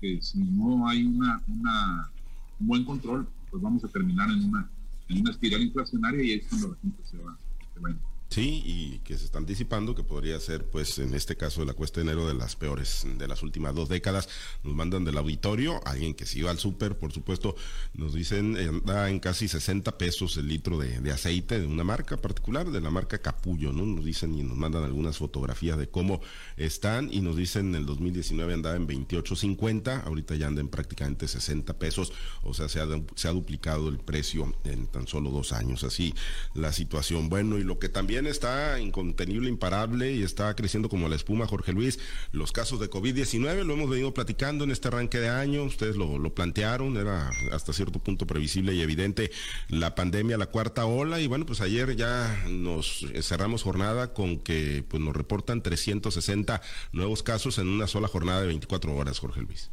que 0.00 0.20
si 0.20 0.38
no 0.38 0.86
hay 0.88 1.04
una, 1.04 1.42
una, 1.48 2.10
un 2.58 2.66
buen 2.66 2.84
control, 2.84 3.26
pues 3.50 3.62
vamos 3.62 3.84
a 3.84 3.88
terminar 3.88 4.30
en 4.30 4.44
una, 4.44 4.70
en 5.10 5.20
una 5.20 5.30
espiral 5.30 5.62
inflacionaria 5.62 6.22
y 6.22 6.32
es 6.32 6.46
cuando 6.48 6.68
la 6.68 6.76
gente 6.76 7.02
se 7.04 7.18
va, 7.18 7.36
se 7.74 7.80
va 7.80 7.90
Sí, 8.30 8.62
y 8.64 8.98
que 9.00 9.18
se 9.18 9.24
está 9.24 9.38
anticipando 9.38 9.96
que 9.96 10.04
podría 10.04 10.38
ser, 10.38 10.64
pues 10.64 11.00
en 11.00 11.14
este 11.14 11.36
caso 11.36 11.62
de 11.62 11.66
la 11.66 11.72
cuesta 11.72 12.00
de 12.00 12.06
enero, 12.06 12.28
de 12.28 12.34
las 12.34 12.54
peores 12.54 13.04
de 13.18 13.26
las 13.26 13.42
últimas 13.42 13.74
dos 13.74 13.88
décadas. 13.88 14.28
Nos 14.62 14.72
mandan 14.72 15.04
del 15.04 15.18
auditorio, 15.18 15.80
alguien 15.84 16.14
que 16.14 16.26
se 16.26 16.38
iba 16.38 16.52
al 16.52 16.60
súper, 16.60 16.96
por 16.96 17.12
supuesto, 17.12 17.56
nos 17.92 18.14
dicen, 18.14 18.56
anda 18.56 19.10
en 19.10 19.18
casi 19.18 19.48
60 19.48 19.98
pesos 19.98 20.36
el 20.36 20.46
litro 20.46 20.78
de, 20.78 21.10
aceite 21.10 21.58
de 21.58 21.66
una 21.66 21.82
marca 21.82 22.18
particular, 22.18 22.70
de 22.70 22.80
la 22.80 22.90
marca 22.90 23.18
Capullo, 23.18 23.72
¿no? 23.72 23.84
Nos 23.84 24.04
dicen 24.04 24.32
y 24.36 24.44
nos 24.44 24.56
mandan 24.56 24.84
algunas 24.84 25.16
fotografías 25.18 25.76
de 25.76 25.88
cómo 25.88 26.20
están 26.56 27.12
y 27.12 27.22
nos 27.22 27.36
dicen 27.36 27.70
en 27.70 27.74
el 27.74 27.86
2019 27.86 28.54
andaba 28.54 28.76
en 28.76 28.86
28.50, 28.86 30.04
ahorita 30.04 30.36
ya 30.36 30.46
anda 30.46 30.60
en 30.60 30.68
prácticamente 30.68 31.26
60 31.26 31.76
pesos, 31.80 32.12
o 32.42 32.54
sea, 32.54 32.68
se 32.68 32.78
ha, 32.78 32.86
se 33.16 33.26
ha 33.26 33.32
duplicado 33.32 33.88
el 33.88 33.98
precio 33.98 34.54
en 34.62 34.86
tan 34.86 35.08
solo 35.08 35.30
dos 35.30 35.52
años. 35.52 35.82
Así 35.82 36.14
la 36.54 36.72
situación. 36.72 37.28
Bueno, 37.28 37.58
y 37.58 37.64
lo 37.64 37.80
que 37.80 37.88
también 37.88 38.19
está 38.26 38.80
incontenible, 38.80 39.48
imparable 39.48 40.12
y 40.12 40.22
está 40.22 40.54
creciendo 40.54 40.88
como 40.88 41.08
la 41.08 41.16
espuma, 41.16 41.46
Jorge 41.46 41.72
Luis. 41.72 41.98
Los 42.32 42.52
casos 42.52 42.80
de 42.80 42.90
COVID-19 42.90 43.64
lo 43.64 43.74
hemos 43.74 43.90
venido 43.90 44.12
platicando 44.14 44.64
en 44.64 44.70
este 44.70 44.88
arranque 44.88 45.18
de 45.18 45.28
año, 45.28 45.64
ustedes 45.64 45.96
lo, 45.96 46.34
plantearon, 46.34 46.96
era 46.96 47.30
hasta 47.52 47.72
cierto 47.72 47.98
punto 47.98 48.26
previsible 48.26 48.74
y 48.74 48.80
evidente 48.80 49.30
la 49.68 49.94
pandemia, 49.94 50.38
la 50.38 50.46
cuarta 50.46 50.86
ola, 50.86 51.20
y 51.20 51.26
bueno, 51.26 51.46
pues 51.46 51.60
ayer 51.60 51.96
ya 51.96 52.44
nos 52.48 53.06
cerramos 53.22 53.62
jornada 53.62 54.12
con 54.12 54.38
que 54.38 54.84
pues 54.88 55.02
nos 55.02 55.14
reportan 55.14 55.62
360 55.62 56.60
nuevos 56.92 57.22
casos 57.22 57.58
en 57.58 57.68
una 57.68 57.86
sola 57.86 58.08
jornada 58.08 58.40
de 58.40 58.48
24 58.48 58.94
horas, 58.94 59.18
Jorge 59.18 59.40
Luis. 59.42 59.70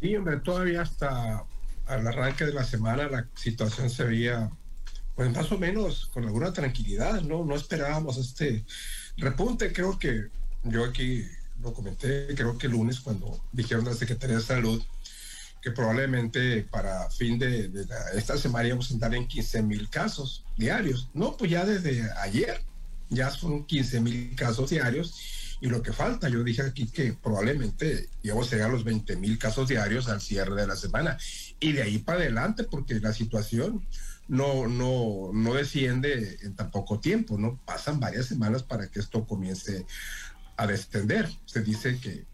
Sí, 0.00 0.14
hombre, 0.14 0.38
todavía 0.38 0.82
hasta 0.82 1.44
al 1.86 2.06
arranque 2.06 2.44
de 2.44 2.52
la 2.52 2.64
semana 2.64 3.08
la 3.08 3.26
situación 3.34 3.90
se 3.90 4.04
veía 4.04 4.50
pues 5.18 5.34
más 5.34 5.50
o 5.50 5.58
menos 5.58 6.06
con 6.14 6.24
alguna 6.24 6.52
tranquilidad, 6.52 7.22
¿no? 7.22 7.44
No 7.44 7.56
esperábamos 7.56 8.18
este 8.18 8.64
repunte. 9.16 9.72
Creo 9.72 9.98
que 9.98 10.28
yo 10.62 10.84
aquí 10.84 11.24
lo 11.60 11.74
comenté, 11.74 12.28
creo 12.36 12.56
que 12.56 12.68
el 12.68 12.74
lunes 12.74 13.00
cuando 13.00 13.44
dijeron 13.50 13.84
la 13.84 13.94
Secretaría 13.94 14.36
de 14.36 14.42
Salud 14.42 14.80
que 15.60 15.72
probablemente 15.72 16.62
para 16.62 17.10
fin 17.10 17.36
de, 17.36 17.68
esta 18.14 18.38
semana 18.38 18.68
íbamos 18.68 18.90
a 18.90 18.94
entrar 18.94 19.12
en 19.12 19.26
15 19.26 19.62
mil 19.64 19.90
casos 19.90 20.44
diarios. 20.56 21.10
No, 21.14 21.36
pues 21.36 21.50
ya 21.50 21.64
desde 21.64 22.08
ayer 22.20 22.62
ya 23.10 23.32
son 23.32 23.66
15 23.66 24.00
mil 24.00 24.36
casos 24.36 24.70
diarios 24.70 25.18
y 25.60 25.66
lo 25.66 25.82
que 25.82 25.92
falta, 25.92 26.28
yo 26.28 26.44
dije 26.44 26.62
aquí 26.62 26.86
que 26.86 27.12
probablemente 27.12 28.08
íbamos 28.22 28.46
a 28.46 28.50
llegar 28.52 28.70
a 28.70 28.72
los 28.72 28.84
20 28.84 29.16
mil 29.16 29.36
casos 29.36 29.66
diarios 29.66 30.08
al 30.08 30.20
cierre 30.20 30.54
de 30.54 30.68
la 30.68 30.76
semana 30.76 31.18
y 31.58 31.72
de 31.72 31.82
ahí 31.82 31.98
para 31.98 32.20
adelante 32.20 32.62
porque 32.62 33.00
la 33.00 33.12
situación 33.12 33.84
no, 34.28 34.68
no, 34.68 35.30
no 35.32 35.54
desciende 35.54 36.38
en 36.42 36.54
tan 36.54 36.70
poco 36.70 37.00
tiempo, 37.00 37.38
¿no? 37.38 37.58
Pasan 37.64 37.98
varias 37.98 38.26
semanas 38.26 38.62
para 38.62 38.88
que 38.88 39.00
esto 39.00 39.26
comience 39.26 39.86
a 40.56 40.66
descender. 40.66 41.28
Se 41.46 41.62
dice 41.62 41.98
que 41.98 42.26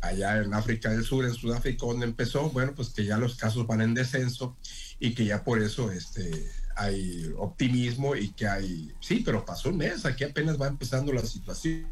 allá 0.00 0.38
en 0.38 0.54
África 0.54 0.90
del 0.90 1.04
Sur, 1.04 1.24
en 1.24 1.34
Sudáfrica, 1.34 1.86
donde 1.86 2.06
empezó, 2.06 2.50
bueno, 2.50 2.74
pues 2.74 2.90
que 2.90 3.04
ya 3.04 3.18
los 3.18 3.36
casos 3.36 3.66
van 3.66 3.80
en 3.80 3.94
descenso 3.94 4.56
y 5.00 5.14
que 5.14 5.24
ya 5.24 5.42
por 5.42 5.60
eso 5.60 5.90
este, 5.90 6.48
hay 6.76 7.32
optimismo 7.36 8.14
y 8.14 8.30
que 8.32 8.46
hay, 8.46 8.92
sí, 9.00 9.22
pero 9.24 9.44
pasó 9.44 9.70
un 9.70 9.78
mes, 9.78 10.04
aquí 10.04 10.24
apenas 10.24 10.60
va 10.60 10.68
empezando 10.68 11.12
la 11.12 11.24
situación. 11.24 11.88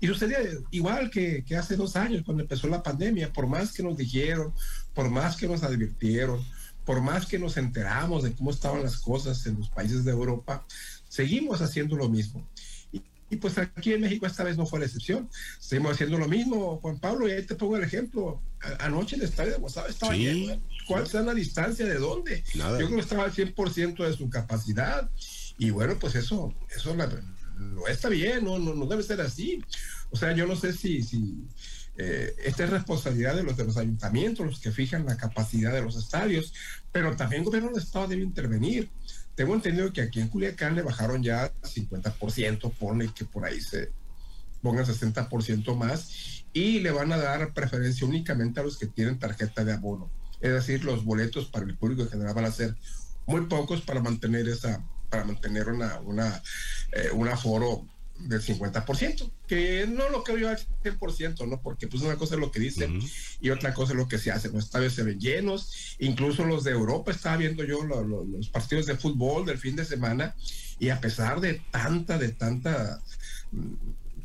Y 0.00 0.06
sucedía 0.06 0.38
igual 0.70 1.10
que 1.10 1.44
hace 1.58 1.76
dos 1.76 1.96
años, 1.96 2.22
cuando 2.24 2.42
empezó 2.42 2.68
la 2.68 2.82
pandemia, 2.82 3.32
por 3.32 3.46
más 3.46 3.72
que 3.72 3.82
nos 3.82 3.96
dijeron, 3.96 4.54
por 4.94 5.10
más 5.10 5.36
que 5.36 5.48
nos 5.48 5.62
advirtieron, 5.62 6.44
por 6.84 7.00
más 7.00 7.26
que 7.26 7.38
nos 7.38 7.56
enteramos 7.56 8.22
de 8.22 8.32
cómo 8.32 8.50
estaban 8.50 8.82
las 8.82 8.98
cosas 8.98 9.46
en 9.46 9.58
los 9.58 9.68
países 9.68 10.04
de 10.04 10.10
Europa, 10.10 10.66
seguimos 11.08 11.62
haciendo 11.62 11.96
lo 11.96 12.08
mismo. 12.08 12.46
Y, 13.30 13.36
pues 13.36 13.58
aquí 13.58 13.92
en 13.92 14.02
México 14.02 14.26
esta 14.26 14.44
vez 14.44 14.56
no 14.56 14.64
fue 14.64 14.78
la 14.78 14.86
excepción. 14.86 15.28
Seguimos 15.58 15.92
haciendo 15.92 16.18
lo 16.18 16.28
mismo, 16.28 16.78
Juan 16.80 16.98
Pablo, 17.00 17.26
y 17.26 17.32
ahí 17.32 17.42
te 17.42 17.56
pongo 17.56 17.76
el 17.76 17.82
ejemplo. 17.82 18.40
anoche 18.78 19.16
el 19.16 19.22
estadio 19.22 19.52
de 19.52 19.58
Guasave 19.58 19.90
estaba 19.90 20.14
lleno. 20.14 20.52
¿eh? 20.52 20.60
¿Cuál 20.86 21.02
es 21.02 21.14
la 21.14 21.34
distancia? 21.34 21.84
¿De 21.84 21.96
dónde? 21.96 22.44
Yo 22.54 22.76
creo 22.76 22.88
que 22.90 23.00
estaba 23.00 23.24
al 23.24 23.32
100% 23.32 24.06
de 24.06 24.12
su 24.12 24.28
capacidad. 24.30 25.10
Y 25.58 25.70
bueno, 25.70 25.96
pues 25.98 26.14
eso, 26.14 26.54
eso 26.76 26.94
no 26.94 27.86
está 27.88 28.08
bien, 28.08 28.44
no, 28.44 28.58
no, 28.58 28.74
no 28.74 28.86
debe 28.86 29.02
ser 29.02 29.20
así. 29.20 29.64
O 30.10 30.16
sea, 30.16 30.34
yo 30.34 30.46
no 30.46 30.56
sé 30.56 30.72
si, 30.72 31.02
si 31.02 31.44
eh, 31.96 32.34
esta 32.44 32.64
es 32.64 32.70
responsabilidad 32.70 33.36
de 33.36 33.44
los, 33.44 33.56
de 33.56 33.64
los 33.64 33.76
ayuntamientos, 33.76 34.46
los 34.46 34.60
que 34.60 34.72
fijan 34.72 35.06
la 35.06 35.16
capacidad 35.16 35.72
de 35.72 35.82
los 35.82 35.96
estadios, 35.96 36.52
pero 36.90 37.14
también 37.16 37.42
el 37.42 37.46
gobierno 37.46 37.70
del 37.70 37.82
estado 37.82 38.08
debe 38.08 38.22
intervenir. 38.22 38.90
Tengo 39.34 39.54
entendido 39.54 39.92
que 39.92 40.02
aquí 40.02 40.20
en 40.20 40.28
Culiacán 40.28 40.74
le 40.74 40.82
bajaron 40.82 41.22
ya 41.22 41.52
50%, 41.62 42.72
pone 42.72 43.12
que 43.14 43.24
por 43.24 43.44
ahí 43.44 43.60
se 43.60 43.92
pongan 44.62 44.86
60% 44.86 45.76
más 45.76 46.44
y 46.52 46.80
le 46.80 46.90
van 46.90 47.12
a 47.12 47.16
dar 47.16 47.52
preferencia 47.52 48.06
únicamente 48.06 48.60
a 48.60 48.62
los 48.62 48.78
que 48.78 48.86
tienen 48.86 49.18
tarjeta 49.18 49.64
de 49.64 49.72
abono. 49.72 50.10
Es 50.40 50.52
decir, 50.52 50.84
los 50.84 51.04
boletos 51.04 51.46
para 51.46 51.66
el 51.66 51.76
público 51.76 52.02
en 52.02 52.10
general 52.10 52.34
van 52.34 52.46
a 52.46 52.52
ser 52.52 52.76
muy 53.26 53.42
pocos 53.46 53.82
para 53.82 54.00
mantener 54.00 54.48
esa 54.48 54.84
para 55.10 55.24
mantener 55.24 55.68
una, 55.68 56.00
una 56.00 56.42
eh, 56.92 57.10
un 57.12 57.28
aforo 57.28 57.86
del 58.18 58.40
50%, 58.40 59.30
que 59.46 59.86
no 59.88 60.08
lo 60.08 60.22
creo 60.22 60.38
yo 60.38 60.48
al 60.48 60.58
100%, 60.82 61.48
¿no? 61.48 61.60
Porque 61.60 61.88
pues 61.88 62.02
una 62.02 62.16
cosa 62.16 62.34
es 62.34 62.40
lo 62.40 62.50
que 62.50 62.60
dicen 62.60 63.00
y 63.40 63.50
otra 63.50 63.74
cosa 63.74 63.92
es 63.92 63.98
lo 63.98 64.08
que 64.08 64.18
se 64.18 64.30
hace. 64.30 64.48
Los 64.50 64.64
estadios 64.64 64.94
se 64.94 65.02
ven 65.02 65.18
llenos, 65.18 65.96
incluso 65.98 66.44
los 66.44 66.64
de 66.64 66.70
Europa, 66.70 67.10
estaba 67.10 67.36
viendo 67.36 67.64
yo 67.64 67.82
los 67.84 68.48
partidos 68.48 68.86
de 68.86 68.96
fútbol 68.96 69.44
del 69.44 69.58
fin 69.58 69.76
de 69.76 69.84
semana 69.84 70.34
y 70.78 70.88
a 70.90 71.00
pesar 71.00 71.40
de 71.40 71.62
tanta, 71.70 72.18
de 72.18 72.30
tanta 72.30 73.02
mm, 73.52 73.74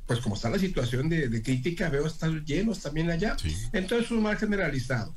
pues 0.05 0.22
como 0.22 0.36
está 0.36 0.50
la 0.50 0.58
situación 0.58 1.08
de, 1.08 1.43
crítica, 1.43 1.88
veo 1.89 2.08
estar 2.08 2.31
llenos 2.43 2.79
también 2.79 3.12
allá. 3.12 3.38
Entonces 3.74 4.08
es 4.08 4.12
un 4.12 4.24
mal 4.24 4.38
generalizado. 4.38 5.15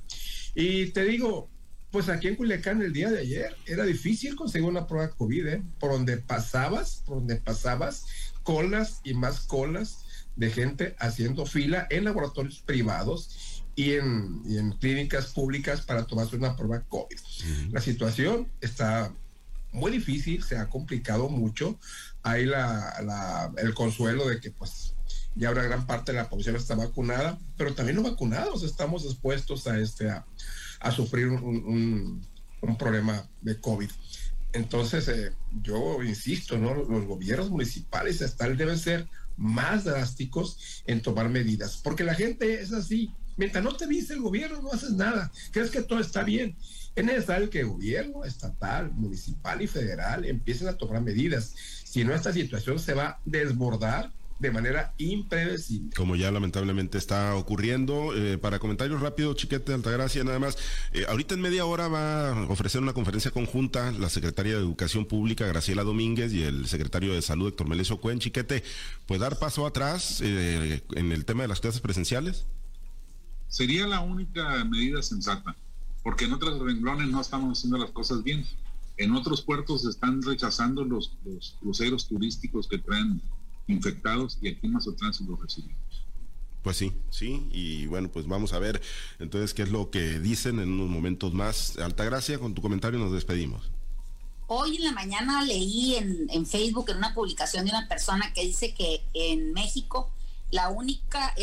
Y 0.55 0.89
te 0.89 1.05
digo, 1.05 1.49
pues 1.93 2.09
aquí 2.09 2.27
en 2.27 2.37
Culiacán 2.37 2.81
el 2.83 2.93
día 2.93 3.11
de 3.11 3.21
ayer 3.21 3.55
era 3.67 3.85
difícil 3.85 4.35
conseguir 4.35 4.67
una 4.67 4.87
prueba 4.87 5.11
COVID, 5.11 5.47
¿eh? 5.47 5.63
por 5.79 5.93
donde 5.93 6.17
pasabas, 6.17 7.03
por 7.07 7.19
donde 7.19 7.37
pasabas, 7.37 8.07
colas 8.43 9.01
y 9.05 9.13
más 9.15 9.41
colas 9.41 9.99
de 10.35 10.51
gente 10.51 10.97
haciendo 10.99 11.45
fila 11.45 11.87
en 11.91 12.05
laboratorios 12.05 12.61
privados 12.63 13.63
y 13.77 13.93
en, 13.93 14.43
en 14.49 14.73
clínicas 14.73 15.27
públicas 15.27 15.83
para 15.83 16.07
tomarse 16.07 16.37
una 16.37 16.57
prueba 16.57 16.83
COVID. 16.89 17.19
La 17.71 17.81
situación 17.81 18.51
está 18.63 19.13
muy 19.71 19.91
difícil, 19.91 20.43
se 20.43 20.57
ha 20.57 20.69
complicado 20.69 21.29
mucho. 21.29 21.79
Hay 22.23 22.47
la, 22.47 23.53
el 23.59 23.75
consuelo 23.75 24.29
de 24.29 24.41
que 24.41 24.51
pues 24.51 24.95
ya 25.35 25.51
una 25.51 25.63
gran 25.63 25.87
parte 25.87 26.13
de 26.13 26.19
la 26.19 26.29
población 26.29 26.57
está 26.57 26.75
vacunada, 26.75 27.39
pero 27.57 27.75
también 27.75 27.97
no 27.97 28.03
vacunados 28.03 28.63
estamos 28.63 29.05
expuestos 29.05 29.67
a, 29.67 29.79
este, 29.79 30.11
a, 30.11 30.27
sufrir 30.91 31.29
un, 31.29 32.27
problema 32.79 33.29
de 33.41 33.61
COVID. 33.61 33.91
Entonces, 34.53 35.09
eh, 35.09 35.33
yo 35.63 36.03
insisto, 36.03 36.59
¿no? 36.59 36.75
los 36.75 37.07
gobiernos 37.07 37.51
municipales 37.51 38.23
hasta 38.23 38.49
deben 38.49 38.79
ser 38.79 39.09
más 39.37 39.85
drásticos 39.85 40.83
en 40.87 41.03
tomar 41.03 41.29
medidas, 41.29 41.79
porque 41.83 42.05
la 42.05 42.15
gente 42.15 42.61
es 42.61 42.73
así. 42.73 43.13
Mientras 43.37 43.65
no 43.65 43.75
te 43.75 43.87
dice 43.87 44.13
el 44.13 44.21
gobierno, 44.21 44.61
no 44.61 44.73
haces 44.73 44.93
nada. 44.93 45.33
Crees 45.53 45.71
que 45.71 45.83
todo 45.83 46.01
está 46.01 46.23
bien. 46.23 46.57
Es 46.95 47.05
necesario 47.05 47.49
que 47.49 47.61
el 47.61 47.69
gobierno 47.69 48.25
estatal, 48.25 48.93
municipal 48.93 49.63
y 49.63 49.67
federal 49.67 50.27
empiecen 50.27 50.69
a 50.69 50.77
tomar 50.77 51.01
medidas. 51.01 51.55
Si 51.85 52.05
no, 52.05 52.15
esta 52.15 52.33
situación 52.33 52.79
se 52.79 52.93
va 52.93 53.07
a 53.07 53.21
desbordar 53.25 54.13
de 54.39 54.51
manera 54.51 54.95
impredecible. 54.99 55.95
Como 55.97 56.17
ya 56.17 56.31
lamentablemente 56.31 56.99
está 56.99 57.35
ocurriendo. 57.35 58.15
Eh, 58.17 58.39
para 58.39 58.59
comentarios 58.59 59.01
rápidos, 59.01 59.37
Chiquete 59.37 59.73
Altagracia, 59.73 60.25
nada 60.25 60.39
más. 60.39 60.57
Eh, 60.93 61.05
ahorita 61.09 61.35
en 61.35 61.41
media 61.41 61.65
hora 61.65 61.89
va 61.89 62.31
a 62.31 62.43
ofrecer 62.49 62.81
una 62.81 62.93
conferencia 62.93 63.31
conjunta 63.31 63.93
la 63.93 64.09
secretaria 64.09 64.55
de 64.55 64.61
Educación 64.61 65.07
Pública, 65.07 65.47
Graciela 65.47 65.85
Domínguez, 65.85 66.33
y 66.33 66.43
el 66.43 66.67
secretario 66.67 67.15
de 67.15 67.23
Salud, 67.23 67.49
Héctor 67.49 67.69
Melesio 67.69 68.01
Cuen. 68.01 68.19
Chiquete, 68.19 68.63
¿puede 69.07 69.21
dar 69.21 69.39
paso 69.39 69.67
atrás 69.67 70.21
eh, 70.23 70.83
en 70.95 71.13
el 71.13 71.25
tema 71.25 71.43
de 71.43 71.49
las 71.49 71.61
clases 71.61 71.81
presenciales? 71.81 72.47
Sería 73.49 73.87
la 73.87 74.01
única 74.01 74.65
medida 74.65 75.03
sensata 75.03 75.55
porque 76.03 76.25
en 76.25 76.33
otros 76.33 76.59
renglones 76.61 77.09
no 77.09 77.21
estamos 77.21 77.59
haciendo 77.59 77.79
las 77.79 77.91
cosas 77.91 78.23
bien. 78.23 78.45
En 78.97 79.13
otros 79.13 79.43
puertos 79.43 79.85
están 79.85 80.23
rechazando 80.23 80.85
los, 80.85 81.17
cruceros 81.61 82.09
turísticos 82.09 82.67
que 82.67 82.79
traen 82.79 83.21
infectados 83.67 84.39
y 84.41 84.49
aquí 84.49 84.61
en 84.63 84.73
Mazatlán 84.73 85.15
se 85.15 85.25
los 85.25 85.41
recibimos. 85.41 85.77
Pues 86.63 86.77
sí, 86.77 86.93
sí, 87.11 87.49
y 87.51 87.87
bueno, 87.87 88.09
pues 88.09 88.27
vamos 88.29 88.53
a 88.53 88.59
ver 88.61 88.81
entonces 89.19 89.53
qué 89.53 89.63
es 89.63 89.71
lo 89.71 89.91
que 89.91 90.21
dicen 90.21 90.61
en 90.61 90.73
unos 90.73 90.89
momentos 90.89 91.35
más. 91.35 91.77
Altagracia, 91.79 92.39
con 92.39 92.55
tu 92.55 92.63
comentario 92.63 93.01
nos 93.01 93.13
despedimos. 93.13 93.71
Hoy 94.47 94.77
en 94.77 94.85
la 94.85 94.93
mañana 94.93 95.43
leí 95.43 95.97
en, 95.97 96.29
en 96.31 96.47
Facebook 96.47 96.91
en 96.91 96.99
una 96.99 97.15
publicación 97.15 97.65
de 97.65 97.71
una 97.71 97.89
persona 97.89 98.33
que 98.33 98.43
dice 98.43 98.75
que 98.75 99.03
en 99.13 99.53
México 99.53 100.13
la 100.53 100.69
única, 100.69 101.35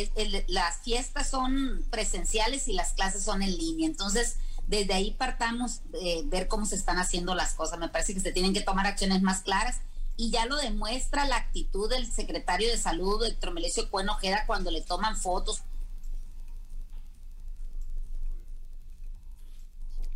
las 0.47 0.81
fiestas 0.83 1.29
son 1.29 1.83
presenciales 1.89 2.67
y 2.67 2.73
las 2.73 2.93
clases 2.93 3.23
son 3.23 3.41
en 3.41 3.57
línea. 3.57 3.88
Entonces, 3.88 4.38
desde 4.67 4.93
ahí 4.93 5.15
partamos 5.17 5.81
de 5.91 6.21
ver 6.25 6.47
cómo 6.47 6.67
se 6.67 6.75
están 6.75 6.99
haciendo 6.99 7.33
las 7.33 7.55
cosas. 7.55 7.79
Me 7.79 7.89
parece 7.89 8.13
que 8.13 8.19
se 8.19 8.31
tienen 8.31 8.53
que 8.53 8.61
tomar 8.61 8.85
acciones 8.85 9.23
más 9.23 9.41
claras 9.41 9.81
y 10.19 10.31
ya 10.31 10.45
lo 10.45 10.57
demuestra 10.57 11.25
la 11.25 11.38
actitud 11.38 11.89
del 11.89 12.05
secretario 12.11 12.67
de 12.67 12.77
salud, 12.77 13.23
Héctor 13.25 13.53
Melesio 13.53 13.89
Cuen 13.89 14.09
Ojeda, 14.09 14.43
cuando 14.45 14.69
le 14.69 14.81
toman 14.81 15.15
fotos 15.15 15.61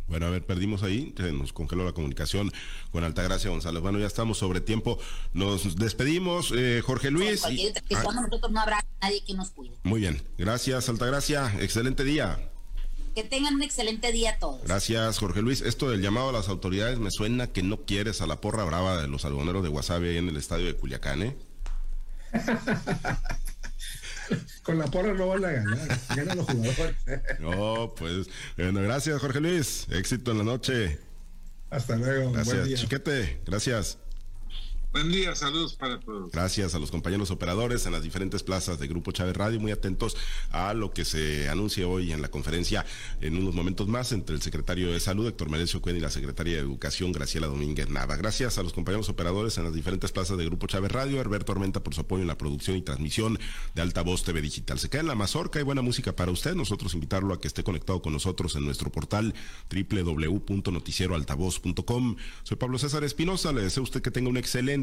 Bueno, 0.06 0.26
a 0.26 0.30
ver, 0.30 0.44
perdimos 0.44 0.82
ahí, 0.82 1.14
nos 1.32 1.54
congeló 1.54 1.82
la 1.86 1.92
comunicación 1.92 2.52
con 2.92 3.02
Altagracia 3.02 3.48
González. 3.48 3.80
Bueno, 3.82 3.98
ya 3.98 4.06
estamos 4.06 4.36
sobre 4.36 4.60
tiempo. 4.60 4.98
Nos 5.32 5.76
despedimos, 5.76 6.52
eh, 6.54 6.82
Jorge 6.84 7.10
Luis. 7.10 7.42
ah. 8.10 8.12
nosotros 8.12 8.52
no 8.52 8.60
habrá 8.60 8.84
nadie 9.00 9.24
que 9.24 9.32
nos 9.32 9.50
cuide. 9.50 9.74
Muy 9.82 10.00
bien, 10.00 10.22
gracias 10.36 10.90
Altagracia, 10.90 11.52
excelente 11.58 12.04
día. 12.04 12.53
Que 13.14 13.22
tengan 13.22 13.54
un 13.54 13.62
excelente 13.62 14.10
día 14.10 14.38
todos. 14.38 14.62
Gracias, 14.64 15.18
Jorge 15.18 15.40
Luis. 15.40 15.60
Esto 15.60 15.90
del 15.90 16.02
llamado 16.02 16.30
a 16.30 16.32
las 16.32 16.48
autoridades 16.48 16.98
me 16.98 17.10
suena 17.10 17.46
que 17.46 17.62
no 17.62 17.82
quieres 17.82 18.20
a 18.20 18.26
la 18.26 18.40
porra 18.40 18.64
brava 18.64 19.00
de 19.00 19.08
los 19.08 19.24
algoneros 19.24 19.62
de 19.62 19.68
Guasave 19.68 20.18
en 20.18 20.28
el 20.28 20.36
estadio 20.36 20.66
de 20.66 20.74
Culiacán, 20.74 21.22
¿eh? 21.22 21.36
Con 24.62 24.78
la 24.78 24.86
porra 24.86 25.12
no 25.12 25.28
van 25.28 25.44
a 25.44 25.50
ganar, 25.50 26.00
ganan 26.16 26.38
los 26.38 26.46
jugadores. 26.46 26.96
no, 27.38 27.94
pues, 27.96 28.26
bueno, 28.56 28.82
gracias 28.82 29.20
Jorge 29.20 29.40
Luis, 29.40 29.86
éxito 29.90 30.32
en 30.32 30.38
la 30.38 30.44
noche. 30.44 30.98
Hasta 31.70 31.96
luego. 31.96 32.32
Gracias, 32.32 32.80
Chiquete, 32.80 33.40
gracias. 33.44 33.98
Buen 34.94 35.10
día, 35.10 35.34
saludos 35.34 35.74
para 35.74 35.98
todos. 35.98 36.30
Gracias 36.30 36.76
a 36.76 36.78
los 36.78 36.92
compañeros 36.92 37.32
operadores 37.32 37.84
en 37.84 37.90
las 37.90 38.04
diferentes 38.04 38.44
plazas 38.44 38.78
de 38.78 38.86
Grupo 38.86 39.10
Chávez 39.10 39.36
Radio, 39.36 39.58
muy 39.58 39.72
atentos 39.72 40.16
a 40.52 40.72
lo 40.72 40.92
que 40.92 41.04
se 41.04 41.48
anuncia 41.48 41.88
hoy 41.88 42.12
en 42.12 42.22
la 42.22 42.28
conferencia 42.28 42.86
en 43.20 43.36
unos 43.36 43.56
momentos 43.56 43.88
más 43.88 44.12
entre 44.12 44.36
el 44.36 44.42
secretario 44.42 44.92
de 44.92 45.00
Salud, 45.00 45.26
Héctor 45.26 45.50
Merecio 45.50 45.82
Cuen, 45.82 45.96
y 45.96 46.00
la 46.00 46.10
secretaria 46.10 46.54
de 46.54 46.60
Educación, 46.60 47.10
Graciela 47.10 47.48
Domínguez 47.48 47.88
Nava. 47.88 48.14
Gracias 48.14 48.56
a 48.56 48.62
los 48.62 48.72
compañeros 48.72 49.08
operadores 49.08 49.58
en 49.58 49.64
las 49.64 49.74
diferentes 49.74 50.12
plazas 50.12 50.38
de 50.38 50.44
Grupo 50.44 50.68
Chávez 50.68 50.92
Radio, 50.92 51.20
Herberto 51.20 51.50
Armenta 51.50 51.82
por 51.82 51.92
su 51.92 52.02
apoyo 52.02 52.22
en 52.22 52.28
la 52.28 52.38
producción 52.38 52.76
y 52.76 52.82
transmisión 52.82 53.40
de 53.74 53.82
Altavoz 53.82 54.22
TV 54.22 54.42
Digital. 54.42 54.78
Se 54.78 54.90
queda 54.90 55.00
en 55.00 55.08
la 55.08 55.16
mazorca 55.16 55.58
y 55.58 55.64
buena 55.64 55.82
música 55.82 56.14
para 56.14 56.30
usted. 56.30 56.54
Nosotros 56.54 56.94
invitarlo 56.94 57.34
a 57.34 57.40
que 57.40 57.48
esté 57.48 57.64
conectado 57.64 58.00
con 58.00 58.12
nosotros 58.12 58.54
en 58.54 58.64
nuestro 58.64 58.92
portal 58.92 59.34
www.noticieroaltavoz.com. 59.72 62.16
Soy 62.44 62.56
Pablo 62.56 62.78
César 62.78 63.02
Espinosa, 63.02 63.52
le 63.52 63.62
deseo 63.62 63.80
a 63.80 63.84
usted 63.84 64.00
que 64.00 64.12
tenga 64.12 64.30
un 64.30 64.36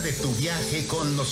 De 0.00 0.12
tu 0.12 0.34
viaje 0.34 0.86
con 0.86 1.14
nosotros. 1.14 1.20